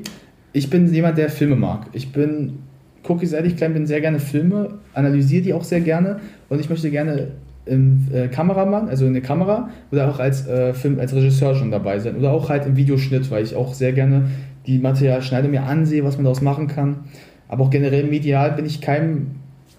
ich 0.52 0.70
bin 0.70 0.92
jemand, 0.92 1.18
der 1.18 1.30
Filme 1.30 1.56
mag. 1.56 1.86
Ich 1.92 2.12
bin, 2.12 2.60
gucke 3.02 3.26
seit 3.26 3.44
ich 3.44 3.56
klein 3.56 3.74
bin, 3.74 3.86
sehr 3.86 4.00
gerne 4.00 4.20
Filme, 4.20 4.78
analysiere 4.92 5.42
die 5.42 5.52
auch 5.52 5.64
sehr 5.64 5.80
gerne 5.80 6.20
und 6.48 6.60
ich 6.60 6.70
möchte 6.70 6.90
gerne 6.90 7.32
im 7.66 8.06
äh, 8.12 8.28
Kameramann, 8.28 8.88
also 8.88 9.06
in 9.06 9.14
der 9.14 9.22
Kamera 9.22 9.70
oder 9.90 10.08
auch 10.10 10.20
als 10.20 10.46
äh, 10.46 10.74
Film, 10.74 11.00
als 11.00 11.14
Regisseur 11.14 11.54
schon 11.54 11.70
dabei 11.70 11.98
sein 11.98 12.16
oder 12.16 12.30
auch 12.30 12.50
halt 12.50 12.66
im 12.66 12.76
Videoschnitt, 12.76 13.30
weil 13.30 13.42
ich 13.42 13.56
auch 13.56 13.74
sehr 13.74 13.92
gerne 13.92 14.26
die 14.66 14.78
Materialschneide 14.78 15.48
mir 15.48 15.64
ansehe, 15.64 16.04
was 16.04 16.16
man 16.16 16.24
daraus 16.24 16.42
machen 16.42 16.68
kann. 16.68 17.04
Aber 17.48 17.64
auch 17.64 17.70
generell 17.70 18.04
medial 18.04 18.52
bin 18.52 18.66
ich 18.66 18.80
keinem 18.80 19.32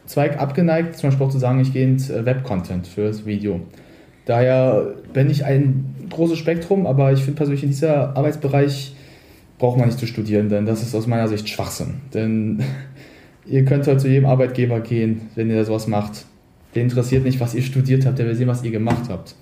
Zweig 0.06 0.40
abgeneigt, 0.40 0.98
zum 0.98 1.10
Beispiel 1.10 1.26
auch 1.26 1.32
zu 1.32 1.40
sagen, 1.40 1.60
ich 1.60 1.74
gehe 1.74 1.84
ins 1.84 2.10
äh, 2.10 2.26
Web-Content 2.26 2.88
fürs 2.88 3.26
Video. 3.26 3.62
Daher 4.26 4.94
bin 5.14 5.30
ich 5.30 5.46
ein 5.46 5.96
großes 6.10 6.38
Spektrum, 6.38 6.88
aber 6.88 7.12
ich 7.12 7.24
finde 7.24 7.38
persönlich 7.38 7.64
in 7.64 7.70
dieser 7.70 8.16
Arbeitsbereich 8.18 8.96
braucht 9.58 9.78
man 9.78 9.88
nicht 9.88 10.00
zu 10.00 10.08
studieren, 10.08 10.50
denn 10.50 10.66
das 10.66 10.82
ist 10.82 10.96
aus 10.96 11.08
meiner 11.08 11.28
Sicht 11.28 11.48
Schwachsinn. 11.48 11.96
Denn 12.14 12.64
ihr 13.46 13.66
könnt 13.66 13.88
halt 13.88 14.02
zu 14.02 14.08
jedem 14.08 14.26
Arbeitgeber 14.26 14.80
gehen, 14.80 15.30
wenn 15.36 15.50
ihr 15.50 15.64
sowas 15.66 15.88
macht. 15.88 16.26
Der 16.74 16.84
interessiert 16.84 17.24
nicht, 17.24 17.40
was 17.40 17.56
ihr 17.56 17.62
studiert 17.62 18.06
habt, 18.06 18.20
der 18.20 18.26
will 18.26 18.36
sehen, 18.36 18.48
was 18.48 18.64
ihr 18.64 18.72
gemacht 18.72 19.06
habt. 19.10 19.36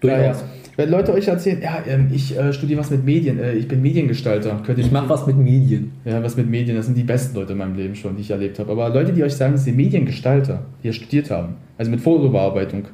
Daher, 0.00 0.34
wenn 0.76 0.90
Leute 0.90 1.12
euch 1.12 1.28
erzählen, 1.28 1.60
ja, 1.60 1.82
ähm, 1.86 2.10
ich 2.12 2.36
äh, 2.36 2.52
studiere 2.52 2.80
was 2.80 2.90
mit 2.90 3.04
Medien, 3.04 3.38
äh, 3.38 3.52
ich 3.54 3.68
bin 3.68 3.82
Mediengestalter. 3.82 4.60
Könnt 4.64 4.78
ihr 4.78 4.84
ich 4.84 4.90
mache 4.90 5.08
was 5.08 5.26
mit 5.26 5.36
Medien. 5.36 5.92
Ja, 6.04 6.22
was 6.22 6.36
mit 6.36 6.48
Medien, 6.48 6.76
das 6.76 6.86
sind 6.86 6.96
die 6.96 7.02
besten 7.02 7.36
Leute 7.36 7.52
in 7.52 7.58
meinem 7.58 7.76
Leben 7.76 7.94
schon, 7.94 8.16
die 8.16 8.22
ich 8.22 8.30
erlebt 8.30 8.58
habe. 8.58 8.72
Aber 8.72 8.88
Leute, 8.88 9.12
die 9.12 9.22
euch 9.22 9.34
sagen, 9.34 9.56
sie 9.56 9.64
sind 9.64 9.76
Mediengestalter, 9.76 10.64
die 10.82 10.88
ja 10.88 10.92
studiert 10.92 11.30
haben, 11.30 11.56
also 11.76 11.90
mit 11.90 12.00
Fotobearbeitung, 12.00 12.84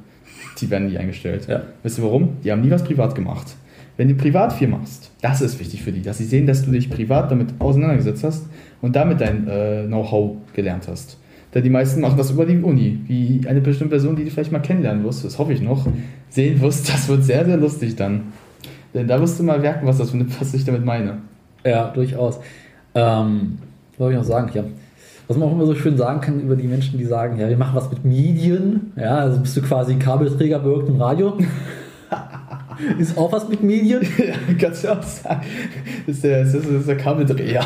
die 0.61 0.71
werden 0.71 0.89
nie 0.89 0.99
eingestellt. 0.99 1.47
Ja. 1.49 1.63
Wisst 1.83 1.99
ihr 1.99 2.05
warum? 2.05 2.39
Die 2.43 2.51
haben 2.51 2.63
nie 2.63 2.71
was 2.71 2.83
privat 2.83 3.15
gemacht. 3.15 3.55
Wenn 3.97 4.09
du 4.09 4.15
privat 4.15 4.53
viel 4.53 4.69
machst, 4.69 5.11
das 5.23 5.41
ist 5.41 5.59
wichtig 5.59 5.83
für 5.83 5.91
die, 5.91 6.03
dass 6.03 6.19
sie 6.19 6.25
sehen, 6.25 6.47
dass 6.47 6.65
du 6.65 6.71
dich 6.71 6.89
privat 6.89 7.31
damit 7.31 7.49
auseinandergesetzt 7.59 8.23
hast 8.23 8.47
und 8.81 8.95
damit 8.95 9.21
dein 9.21 9.49
äh, 9.49 9.85
Know-how 9.87 10.37
gelernt 10.53 10.87
hast. 10.89 11.19
Denn 11.55 11.63
die 11.63 11.71
meisten 11.71 12.01
machen 12.01 12.19
das 12.19 12.31
über 12.31 12.45
die 12.45 12.59
Uni, 12.59 13.01
wie 13.07 13.41
eine 13.49 13.61
bestimmte 13.61 13.93
Person, 13.93 14.17
die 14.17 14.25
du 14.25 14.31
vielleicht 14.31 14.53
mal 14.53 14.59
kennenlernen 14.59 15.05
wirst, 15.05 15.25
das 15.25 15.39
hoffe 15.39 15.53
ich 15.53 15.63
noch, 15.63 15.87
sehen 16.29 16.61
wirst. 16.61 16.89
Das 16.89 17.09
wird 17.09 17.25
sehr, 17.25 17.45
sehr 17.45 17.57
lustig 17.57 17.97
dann. 17.97 18.33
Denn 18.93 19.07
da 19.07 19.21
wirst 19.21 19.39
du 19.39 19.45
mal 19.45 19.59
merken, 19.59 19.87
was, 19.87 19.99
das, 19.99 20.13
was 20.41 20.55
ich 20.55 20.65
damit 20.65 20.85
meine. 20.85 21.19
Ja, 21.65 21.89
durchaus. 21.89 22.39
Ähm, 22.95 23.59
was 23.91 23.99
soll 23.99 24.13
ich 24.13 24.19
noch 24.19 24.25
sagen? 24.25 24.51
Ja. 24.55 24.65
Was 25.27 25.37
man 25.37 25.49
auch 25.49 25.53
immer 25.53 25.67
so 25.67 25.75
schön 25.75 25.97
sagen 25.97 26.21
kann 26.21 26.41
über 26.41 26.57
die 26.57 26.67
Menschen, 26.67 26.99
die 26.99 27.05
sagen, 27.05 27.39
ja, 27.39 27.49
wir 27.49 27.57
machen 27.59 27.77
was 27.77 27.91
mit 27.91 28.05
Medien. 28.05 28.93
Ja, 28.97 29.19
also 29.19 29.41
bist 29.41 29.57
du 29.57 29.63
quasi 29.63 29.97
Kabelträger 29.97 30.59
bei 30.59 30.69
irgendeinem 30.69 31.03
Radio. 31.03 31.39
ist 32.99 33.17
auch 33.19 33.31
was 33.33 33.49
mit 33.49 33.63
Medien. 33.63 34.03
ja, 34.19 34.35
kannst 34.59 34.85
du 34.85 34.93
auch 34.93 35.03
sagen. 35.03 35.43
Das 36.07 36.17
ist 36.17 36.25
der, 36.25 36.45
das 36.45 36.55
ist 36.55 36.89
der 36.89 36.97
Kabeldreher. 36.97 37.65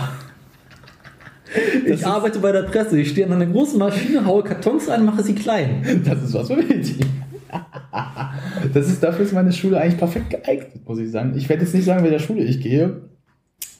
Ich 1.86 2.06
arbeite 2.06 2.38
bei 2.38 2.52
der 2.52 2.62
Presse. 2.62 2.98
Ich 2.98 3.10
stehe 3.10 3.26
an 3.26 3.32
einer 3.32 3.46
großen 3.46 3.78
Maschine, 3.78 4.24
haue 4.24 4.42
Kartons 4.42 4.88
an, 4.88 5.04
mache 5.04 5.22
sie 5.22 5.34
klein. 5.34 6.02
Das 6.04 6.22
ist 6.22 6.34
was 6.34 6.48
für 6.48 6.56
Medien. 6.56 7.06
Das 8.72 8.88
ist, 8.88 9.02
dafür 9.02 9.24
ist 9.24 9.32
meine 9.32 9.52
Schule 9.52 9.78
eigentlich 9.80 9.98
perfekt 9.98 10.30
geeignet, 10.30 10.86
muss 10.86 10.98
ich 10.98 11.10
sagen. 11.10 11.34
Ich 11.36 11.48
werde 11.48 11.62
jetzt 11.62 11.74
nicht 11.74 11.84
sagen, 11.84 12.02
welcher 12.04 12.18
Schule 12.18 12.42
ich 12.42 12.60
gehe, 12.60 13.02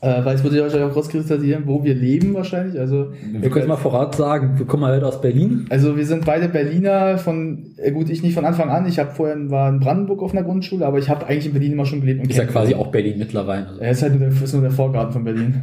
äh, 0.01 0.25
weil 0.25 0.35
es 0.35 0.43
würde 0.43 0.57
ja 0.57 0.63
wahrscheinlich 0.65 0.91
auch 0.91 0.97
rauskristallisieren, 0.97 1.63
wo 1.67 1.83
wir 1.85 1.95
leben 1.95 2.35
wahrscheinlich. 2.35 2.79
Also, 2.79 3.13
Wir 3.33 3.49
können 3.51 3.69
mal 3.69 3.77
voraus 3.77 4.17
sagen, 4.17 4.59
wir 4.59 4.67
kommen 4.67 4.85
halt 4.85 5.05
aus 5.05 5.21
Berlin. 5.21 5.67
also 5.71 5.97
wir 5.97 6.05
sind 6.05 6.25
beide 6.27 6.49
Berliner 6.49 7.17
von, 7.19 7.67
äh, 7.77 7.93
gut, 7.93 8.11
ich 8.11 8.23
nicht 8.23 8.35
von 8.35 8.45
Anfang 8.45 8.69
an. 8.69 8.87
Ich 8.87 8.99
habe 8.99 9.13
vorher 9.15 9.37
war 9.51 9.71
in 9.71 9.81
Brandenburg 9.81 10.23
auf 10.23 10.33
einer 10.33 10.43
Grundschule, 10.43 10.85
aber 10.85 10.99
ich 10.99 11.09
habe 11.09 11.27
eigentlich 11.27 11.47
in 11.47 11.53
Berlin 11.53 11.73
immer 11.73 11.87
schon 11.87 12.01
gelebt. 12.01 12.21
Und 12.23 12.31
Ist 12.31 12.37
ja 12.37 12.45
quasi 12.45 12.75
auch 12.75 12.89
Berlin 12.89 13.19
mittlerweile. 13.19 13.69
Also 13.69 13.81
Er 13.81 13.91
ist 13.93 14.03
halt 14.03 14.19
nur 14.19 14.29
der, 14.29 14.43
ist 14.43 14.53
nur 14.53 14.63
der 14.63 14.71
Vorgarten 14.73 15.13
von 15.13 15.25
Berlin. 15.25 15.63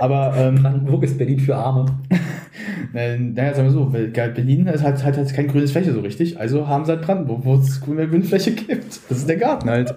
Aber 0.00 0.34
ähm, 0.34 0.54
Brandenburg 0.54 1.02
ist 1.02 1.18
Berlin 1.18 1.38
für 1.38 1.54
Arme. 1.54 1.84
äh, 2.94 3.18
naja, 3.18 3.54
sagen 3.54 3.68
wir 3.68 3.72
so, 3.72 3.84
Berlin 3.84 4.66
ist 4.66 4.82
halt, 4.82 5.04
halt, 5.04 5.18
halt 5.18 5.34
kein 5.34 5.46
grünes 5.46 5.72
Fläche 5.72 5.92
so 5.92 6.00
richtig, 6.00 6.40
also 6.40 6.66
haben 6.66 6.86
sie 6.86 6.92
halt 6.92 7.02
Brandenburg, 7.02 7.44
wo 7.44 7.54
es 7.56 7.82
grüne 7.82 8.08
Grünfläche 8.08 8.52
gibt. 8.52 8.98
Das 9.10 9.18
ist 9.18 9.28
der 9.28 9.36
Garten 9.36 9.68
halt. 9.68 9.94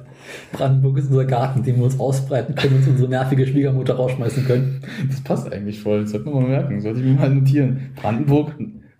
Brandenburg 0.52 0.98
ist 0.98 1.10
unser 1.10 1.24
Garten, 1.24 1.64
den 1.64 1.78
wir 1.78 1.86
uns 1.86 1.98
ausbreiten 2.00 2.54
können 2.54 2.76
und 2.76 2.88
unsere 2.88 3.08
nervige 3.08 3.48
Schwiegermutter 3.48 3.94
rausschmeißen 3.94 4.46
können. 4.46 4.82
Das 5.10 5.22
passt 5.22 5.52
eigentlich 5.52 5.80
voll, 5.80 6.02
das 6.02 6.12
sollte 6.12 6.30
man 6.30 6.44
mal 6.44 6.50
merken, 6.50 6.82
sollte 6.82 7.00
ich 7.00 7.06
mir 7.06 7.14
mal 7.14 7.30
notieren. 7.30 7.92
Brandenburg, 7.96 8.56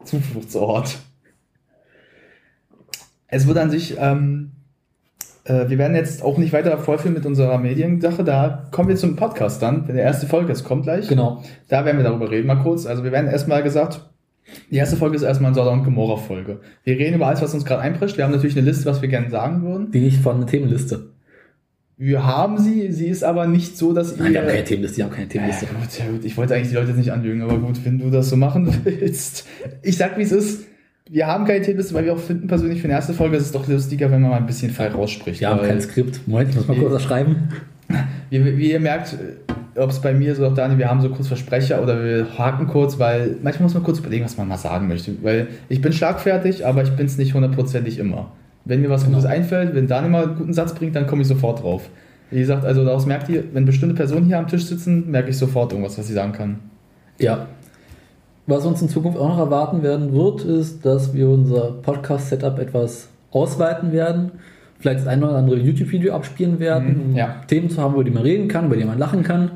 Zufluchtsort. 0.06 1.00
Es 3.28 3.46
wird 3.46 3.58
an 3.58 3.70
sich, 3.70 3.98
ähm, 4.00 4.53
äh, 5.46 5.70
wir 5.70 5.78
werden 5.78 5.96
jetzt 5.96 6.24
auch 6.24 6.38
nicht 6.38 6.54
weiter 6.54 6.78
vorführen 6.78 7.14
mit 7.14 7.26
unserer 7.26 7.58
Mediensache, 7.58 8.24
da 8.24 8.68
kommen 8.72 8.90
wir 8.90 8.96
zum 8.96 9.16
Podcast 9.16 9.62
dann, 9.62 9.88
wenn 9.88 9.96
der 9.96 10.06
erste 10.06 10.28
Folge 10.28 10.50
jetzt 10.50 10.64
kommt 10.64 10.84
gleich. 10.84 11.08
Genau. 11.08 11.44
Da 11.68 11.86
werden 11.86 11.98
wir 11.98 12.04
darüber 12.04 12.32
reden, 12.32 12.48
mal 12.48 12.56
kurz. 12.56 12.86
Also 12.86 13.04
wir 13.04 13.12
werden 13.12 13.30
erstmal 13.30 13.64
gesagt, 13.64 14.02
die 14.72 14.76
erste 14.76 14.98
Folge 14.98 15.16
ist 15.16 15.24
erstmal 15.24 15.50
eine 15.50 15.56
Sodom 15.56 15.80
und 15.80 15.86
Gomorra 15.86 16.18
Folge. 16.18 16.60
Wir 16.84 16.98
reden 16.98 17.16
über 17.16 17.28
alles, 17.28 17.42
was 17.42 17.54
uns 17.54 17.66
gerade 17.66 17.82
einprescht. 17.82 18.18
Wir 18.18 18.26
haben 18.26 18.32
natürlich 18.32 18.58
eine 18.58 18.66
Liste, 18.66 18.86
was 18.86 19.02
wir 19.02 19.10
gerne 19.10 19.30
sagen 19.30 19.64
würden. 19.64 19.92
Die 19.92 20.00
nicht 20.00 20.22
von 20.22 20.40
der 20.40 20.48
Themenliste. 20.48 21.14
Wir 21.96 22.26
haben 22.26 22.58
sie, 22.58 22.92
sie 22.92 23.08
ist 23.08 23.24
aber 23.24 23.48
nicht 23.48 23.78
so, 23.78 23.94
dass 23.94 24.18
ihr... 24.18 24.24
Nein, 24.24 24.34
wir 24.34 24.42
haben 24.42 24.48
keine 24.48 24.64
Themenliste, 24.64 24.96
die 24.98 25.04
haben 25.04 25.12
keine 25.12 25.26
ja, 25.26 25.30
Themenliste. 25.30 25.66
gut, 25.68 26.00
ja, 26.00 26.12
gut. 26.12 26.26
Ich 26.26 26.36
wollte 26.38 26.56
eigentlich 26.56 26.70
die 26.70 26.76
Leute 26.76 26.88
jetzt 26.90 26.98
nicht 26.98 27.12
anlügen, 27.12 27.42
aber 27.42 27.58
gut, 27.58 27.86
wenn 27.86 28.00
du 28.00 28.10
das 28.10 28.30
so 28.30 28.36
machen 28.36 28.74
willst. 28.84 29.46
Ich 29.82 29.98
sag, 29.98 30.18
wie 30.18 30.24
es 30.24 30.32
ist. 30.32 30.66
Wir 31.10 31.28
haben 31.28 31.46
keine 31.46 31.62
Themenliste, 31.62 31.94
weil 31.94 32.06
wir 32.06 32.14
auch 32.14 32.20
finden 32.20 32.48
persönlich 32.48 32.80
für 32.80 32.86
eine 32.86 32.94
erste 32.94 33.14
Folge 33.14 33.36
ist 33.36 33.44
es 33.44 33.52
doch 33.52 33.68
lustiger, 33.68 34.10
wenn 34.10 34.22
man 34.22 34.32
mal 34.32 34.38
ein 34.38 34.46
bisschen 34.46 34.72
frei 34.72 34.88
rausspricht. 34.88 35.42
Wir 35.42 35.50
haben 35.50 35.62
kein 35.62 35.82
Skript. 35.82 36.26
Moment, 36.28 36.52
ich 36.52 36.56
muss 36.56 36.68
mal 36.68 36.78
kurz 36.78 36.94
was 36.94 37.04
schreiben. 37.04 37.50
Wie, 38.30 38.58
wie 38.58 38.72
ihr 38.72 38.80
merkt, 38.80 39.18
ob 39.76 39.90
es 39.90 40.00
bei 40.00 40.14
mir 40.14 40.34
so 40.36 40.46
auch 40.46 40.54
Daniel, 40.54 40.80
wir 40.80 40.90
haben 40.90 41.02
so 41.02 41.10
kurz 41.10 41.28
Versprecher 41.28 41.82
oder 41.82 42.04
wir 42.04 42.38
haken 42.38 42.68
kurz, 42.68 43.00
weil 43.00 43.36
manchmal 43.44 43.64
muss 43.64 43.74
man 43.74 43.84
kurz 43.84 44.00
überlegen, 44.00 44.24
was 44.24 44.38
man 44.38 44.48
mal 44.48 44.58
sagen 44.58 44.88
möchte. 44.88 45.12
Weil 45.22 45.48
ich 45.70 45.82
bin 45.82 45.92
schlagfertig, 45.92 46.66
aber 46.66 46.84
ich 46.84 46.92
bin 46.92 47.06
es 47.06 47.18
nicht 47.18 47.34
hundertprozentig 47.34 48.00
immer. 48.00 48.32
Wenn 48.66 48.82
mir 48.82 48.90
was 48.90 49.04
Genau. 49.04 49.18
Gutes 49.18 49.30
einfällt, 49.30 49.76
wenn 49.76 49.88
Daniel 49.88 50.12
mal 50.12 50.24
einen 50.24 50.36
guten 50.36 50.54
Satz 50.54 50.74
bringt, 50.74 50.96
dann 50.96 51.06
komme 51.06 51.24
ich 51.24 51.28
sofort 51.28 51.62
drauf. 51.62 51.90
Wie 52.32 52.40
gesagt, 52.40 52.64
also 52.66 52.86
daraus 52.86 53.06
merkt 53.06 53.30
ihr, 53.30 53.44
wenn 53.54 53.66
bestimmte 53.66 53.94
Personen 53.94 54.26
hier 54.26 54.40
am 54.40 54.48
Tisch 54.48 54.66
sitzen, 54.66 55.12
merke 55.12 55.30
ich 55.30 55.38
sofort 55.38 55.72
irgendwas, 55.74 55.98
was 55.98 56.08
sie 56.08 56.14
sagen 56.14 56.32
kann. 56.32 56.60
Ja. 57.20 57.48
Was 58.46 58.66
uns 58.66 58.82
in 58.82 58.90
Zukunft 58.90 59.18
auch 59.18 59.30
noch 59.30 59.38
erwarten 59.38 59.84
werden 59.84 60.14
wird, 60.14 60.44
ist, 60.44 60.86
dass 60.86 61.14
wir 61.14 61.30
unser 61.30 61.72
Podcast-Setup 61.82 62.60
etwas 62.60 63.08
ausweiten 63.32 63.92
werden. 63.94 64.32
Vielleicht 64.80 65.00
das 65.00 65.08
ein 65.08 65.24
oder 65.24 65.36
andere 65.38 65.58
YouTube-Video 65.60 66.14
abspielen 66.14 66.60
werden, 66.60 66.88
Mhm, 67.06 67.12
um 67.12 67.16
ja. 67.16 67.36
Themen 67.48 67.70
zu 67.70 67.82
haben, 67.82 67.94
über 67.94 68.04
die 68.04 68.12
man 68.12 68.24
reden 68.24 68.50
kann, 68.50 68.66
über 68.66 68.76
die 68.76 68.84
man 68.84 68.98
lachen 69.00 69.24
kann. 69.24 69.52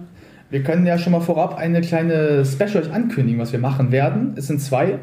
Wir 0.49 0.63
können 0.63 0.85
ja 0.85 0.97
schon 0.97 1.11
mal 1.11 1.19
vorab 1.19 1.57
eine 1.57 1.81
kleine 1.81 2.45
Special 2.45 2.81
euch 2.83 2.93
ankündigen, 2.93 3.39
was 3.41 3.51
wir 3.51 3.59
machen 3.59 3.91
werden. 3.91 4.33
Es 4.37 4.47
sind 4.47 4.61
zwei, 4.61 4.99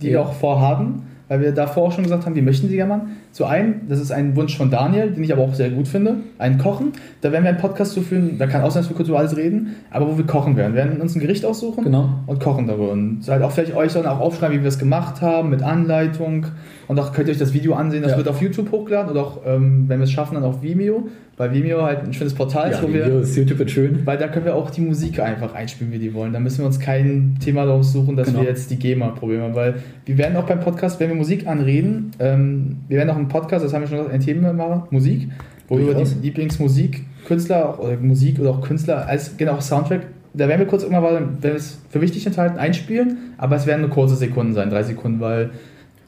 die 0.00 0.06
wir 0.06 0.12
Ja. 0.12 0.20
auch 0.22 0.32
vorhaben, 0.32 1.02
weil 1.28 1.40
wir 1.40 1.52
davor 1.52 1.84
auch 1.88 1.92
schon 1.92 2.04
gesagt 2.04 2.24
haben, 2.26 2.34
wir 2.34 2.42
möchten 2.42 2.68
sie 2.68 2.82
machen. 2.84 3.16
Zu 3.32 3.44
einem, 3.46 3.88
das 3.88 4.00
ist 4.00 4.12
ein 4.12 4.36
Wunsch 4.36 4.56
von 4.56 4.70
Daniel, 4.70 5.10
den 5.10 5.22
ich 5.24 5.32
aber 5.32 5.42
auch 5.42 5.54
sehr 5.54 5.70
gut 5.70 5.88
finde, 5.88 6.16
ein 6.38 6.58
Kochen. 6.58 6.92
Da 7.20 7.32
werden 7.32 7.44
wir 7.44 7.50
einen 7.50 7.58
Podcast 7.58 7.92
zu 7.92 8.00
führen, 8.02 8.38
da 8.38 8.46
kann 8.46 8.62
auch 8.62 8.70
sein, 8.70 8.82
dass 8.82 8.90
wir 8.90 8.96
kurz 8.96 9.08
über 9.08 9.18
alles 9.18 9.36
reden, 9.36 9.76
aber 9.90 10.06
wo 10.08 10.16
wir 10.16 10.24
kochen 10.26 10.56
werden. 10.56 10.74
Wir 10.74 10.84
werden 10.84 11.00
uns 11.00 11.14
ein 11.16 11.20
Gericht 11.20 11.44
aussuchen 11.44 11.84
Genau. 11.84 12.08
und 12.26 12.40
kochen 12.40 12.66
darüber. 12.66 12.92
Und 12.92 13.20
halt 13.28 13.42
auch 13.42 13.50
vielleicht 13.50 13.74
euch 13.74 13.92
dann 13.92 14.06
auch 14.06 14.20
aufschreiben, 14.20 14.56
wie 14.58 14.62
wir 14.62 14.68
es 14.68 14.78
gemacht 14.78 15.20
haben, 15.20 15.50
mit 15.50 15.62
Anleitung. 15.62 16.46
Und 16.88 17.00
auch 17.00 17.12
könnt 17.12 17.28
ihr 17.28 17.32
euch 17.32 17.38
das 17.38 17.52
Video 17.52 17.74
ansehen, 17.74 18.02
das 18.02 18.12
Ja. 18.12 18.16
wird 18.18 18.28
auf 18.28 18.40
YouTube 18.40 18.70
hochgeladen 18.70 19.10
oder 19.10 19.22
auch, 19.22 19.40
ähm, 19.44 19.84
wenn 19.88 19.98
wir 19.98 20.04
es 20.04 20.12
schaffen, 20.12 20.34
dann 20.34 20.44
auf 20.44 20.62
Vimeo. 20.62 21.08
Weil 21.38 21.52
Vimeo 21.52 21.82
halt 21.82 22.04
ein 22.04 22.14
schönes 22.14 22.32
Portal 22.32 22.70
ist, 22.70 22.78
Ja, 22.80 22.82
wo 22.82 22.92
wir 22.92 23.04
Video 23.04 23.18
ist 23.20 23.36
YouTube 23.36 23.68
schön. 23.68 24.00
weil 24.06 24.16
da 24.16 24.26
können 24.28 24.46
wir 24.46 24.54
auch 24.54 24.70
die 24.70 24.80
Musik 24.80 25.20
einfach 25.20 25.54
einspielen, 25.54 25.92
wie 25.92 25.98
die 25.98 26.14
wollen. 26.14 26.32
Da 26.32 26.40
müssen 26.40 26.60
wir 26.60 26.66
uns 26.66 26.80
kein 26.80 27.36
Thema 27.44 27.64
raussuchen, 27.64 28.16
dass 28.16 28.28
Genau. 28.28 28.40
wir 28.40 28.48
jetzt 28.48 28.70
die 28.70 28.78
GEMA-Probleme 28.78 29.42
haben. 29.42 29.54
Weil 29.54 29.74
wir 30.06 30.16
werden 30.16 30.36
auch 30.38 30.44
beim 30.46 30.60
Podcast, 30.60 30.98
wenn 30.98 31.10
wir 31.10 31.16
Musik 31.16 31.46
anreden, 31.46 32.12
ähm, 32.20 32.78
wir 32.88 32.96
werden 32.96 33.10
auch 33.10 33.16
einen 33.16 33.28
Podcast, 33.28 33.64
das 33.64 33.74
haben 33.74 33.82
wir 33.82 33.88
schon 33.88 33.98
gesagt, 33.98 34.14
ein 34.14 34.20
Thema 34.20 34.52
machen, 34.54 34.84
Musik, 34.90 35.28
wo 35.68 35.76
wir 35.76 35.84
über 35.90 35.94
die 35.94 36.06
Lieblingsmusikkünstler 36.22 37.68
auch- 37.68 37.78
oder 37.80 37.96
Musik 37.98 38.38
oder 38.40 38.50
auch 38.50 38.60
Künstler 38.62 39.06
als 39.06 39.36
genau 39.36 39.60
Soundtrack, 39.60 40.06
da 40.34 40.48
werden 40.48 40.60
wir 40.60 40.66
kurz 40.66 40.82
irgendwann, 40.82 41.02
mal, 41.02 41.14
wenn 41.14 41.42
wir 41.42 41.54
es 41.54 41.78
für 41.90 42.00
wichtig 42.00 42.26
enthalten, 42.26 42.58
einspielen, 42.58 43.18
aber 43.38 43.56
es 43.56 43.66
werden 43.66 43.80
nur 43.82 43.90
kurze 43.90 44.16
Sekunden 44.16 44.54
sein, 44.54 44.70
drei 44.70 44.82
Sekunden, 44.82 45.20
weil 45.20 45.50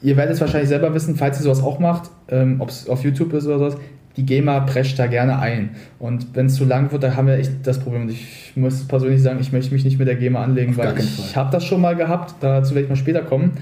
ihr 0.02 0.16
werdet 0.16 0.34
es 0.34 0.40
wahrscheinlich 0.40 0.68
selber 0.68 0.94
wissen, 0.94 1.16
falls 1.16 1.38
ihr 1.40 1.42
sowas 1.44 1.62
auch 1.62 1.78
macht, 1.80 2.10
ähm, 2.28 2.56
ob 2.60 2.68
es 2.68 2.88
auf 2.88 3.02
YouTube 3.04 3.32
ist 3.32 3.46
oder 3.46 3.58
sowas, 3.58 3.76
die 4.18 4.26
GEMA 4.26 4.60
prescht 4.60 4.98
da 4.98 5.06
gerne 5.06 5.38
ein. 5.38 5.70
Und 6.00 6.34
wenn 6.34 6.46
es 6.46 6.56
zu 6.56 6.64
lang 6.64 6.90
wird, 6.90 7.04
da 7.04 7.14
haben 7.14 7.28
wir 7.28 7.34
echt 7.34 7.52
das 7.62 7.78
Problem. 7.78 8.02
Und 8.02 8.10
ich 8.10 8.52
muss 8.56 8.86
persönlich 8.86 9.22
sagen, 9.22 9.38
ich 9.40 9.52
möchte 9.52 9.72
mich 9.72 9.84
nicht 9.84 9.98
mit 9.98 10.08
der 10.08 10.16
GEMA 10.16 10.42
anlegen, 10.42 10.72
Auf 10.72 10.78
weil 10.78 10.98
ich 10.98 11.36
habe 11.36 11.50
das 11.52 11.64
schon 11.64 11.80
mal 11.80 11.94
gehabt, 11.94 12.34
dazu 12.40 12.74
werde 12.74 12.84
ich 12.84 12.88
mal 12.88 12.96
später 12.96 13.22
kommen. 13.22 13.52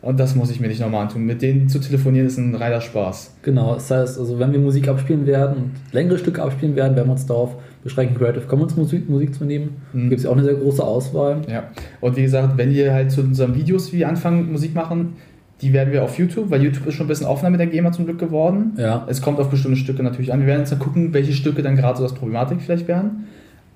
Und 0.00 0.18
das 0.18 0.34
muss 0.34 0.50
ich 0.50 0.60
mir 0.60 0.68
nicht 0.68 0.80
nochmal 0.80 1.02
antun. 1.02 1.24
Mit 1.24 1.42
denen 1.42 1.68
zu 1.68 1.80
telefonieren 1.80 2.26
ist 2.26 2.38
ein 2.38 2.54
reiner 2.54 2.80
Spaß. 2.80 3.34
Genau, 3.42 3.74
das 3.74 3.90
heißt, 3.90 4.18
also 4.18 4.38
wenn 4.38 4.52
wir 4.52 4.58
Musik 4.58 4.88
abspielen 4.88 5.26
werden 5.26 5.56
und 5.56 5.70
längere 5.92 6.16
Stücke 6.16 6.42
abspielen 6.42 6.76
werden, 6.76 6.96
werden 6.96 7.08
wir 7.08 7.12
uns 7.12 7.26
darauf 7.26 7.56
beschränken, 7.82 8.16
Creative 8.16 8.46
Commons 8.46 8.76
Musik, 8.76 9.08
Musik 9.10 9.34
zu 9.34 9.44
nehmen. 9.44 9.82
Mhm. 9.92 10.08
Gibt 10.08 10.18
es 10.20 10.24
ja 10.24 10.30
auch 10.30 10.36
eine 10.36 10.44
sehr 10.44 10.54
große 10.54 10.82
Auswahl. 10.82 11.42
Ja. 11.48 11.64
Und 12.00 12.16
wie 12.16 12.22
gesagt, 12.22 12.56
wenn 12.56 12.72
ihr 12.72 12.92
halt 12.92 13.10
zu 13.10 13.20
unseren 13.20 13.54
Videos 13.54 13.92
wie 13.92 14.04
anfangen 14.04 14.50
Musik 14.50 14.74
machen, 14.74 15.14
die 15.62 15.72
werden 15.72 15.92
wir 15.92 16.04
auf 16.04 16.18
YouTube, 16.18 16.50
weil 16.50 16.62
YouTube 16.62 16.86
ist 16.86 16.94
schon 16.94 17.06
ein 17.06 17.08
bisschen 17.08 17.26
offener 17.26 17.50
mit 17.50 17.60
der 17.60 17.66
GEMA 17.66 17.92
zum 17.92 18.04
Glück 18.04 18.18
geworden. 18.18 18.72
Ja. 18.76 19.06
Es 19.08 19.22
kommt 19.22 19.38
auf 19.38 19.48
bestimmte 19.48 19.78
Stücke 19.78 20.02
natürlich 20.02 20.32
an. 20.32 20.40
Wir 20.40 20.48
werden 20.48 20.60
jetzt 20.60 20.72
dann 20.72 20.78
gucken, 20.78 21.14
welche 21.14 21.32
Stücke 21.32 21.62
dann 21.62 21.76
gerade 21.76 21.96
so 21.96 22.02
das 22.02 22.14
Problematik 22.14 22.60
vielleicht 22.60 22.88
wären. 22.88 23.24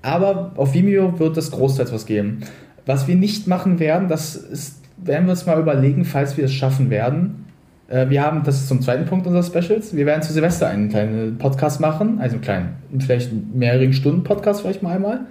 Aber 0.03 0.51
auf 0.57 0.73
Vimeo 0.73 1.19
wird 1.19 1.37
es 1.37 1.51
großteils 1.51 1.91
was 1.91 2.05
geben. 2.05 2.41
Was 2.85 3.07
wir 3.07 3.15
nicht 3.15 3.47
machen 3.47 3.79
werden, 3.79 4.07
das 4.07 4.35
ist, 4.35 4.79
werden 4.97 5.25
wir 5.25 5.31
uns 5.31 5.45
mal 5.45 5.59
überlegen, 5.59 6.05
falls 6.05 6.37
wir 6.37 6.45
es 6.45 6.53
schaffen 6.53 6.89
werden. 6.89 7.45
Äh, 7.87 8.09
Wir 8.09 8.23
haben, 8.23 8.43
das 8.43 8.57
ist 8.57 8.67
zum 8.67 8.81
zweiten 8.81 9.05
Punkt 9.05 9.27
unserer 9.27 9.43
Specials, 9.43 9.95
wir 9.95 10.05
werden 10.05 10.21
zu 10.21 10.33
Silvester 10.33 10.67
einen 10.67 10.89
kleinen 10.89 11.37
Podcast 11.37 11.79
machen, 11.79 12.19
also 12.19 12.35
einen 12.35 12.41
kleinen, 12.41 12.69
vielleicht 12.99 13.31
einen 13.31 13.51
mehreren 13.53 13.93
Stunden 13.93 14.23
Podcast 14.23 14.61
vielleicht 14.61 14.81
mal 14.81 14.95
einmal. 14.95 15.21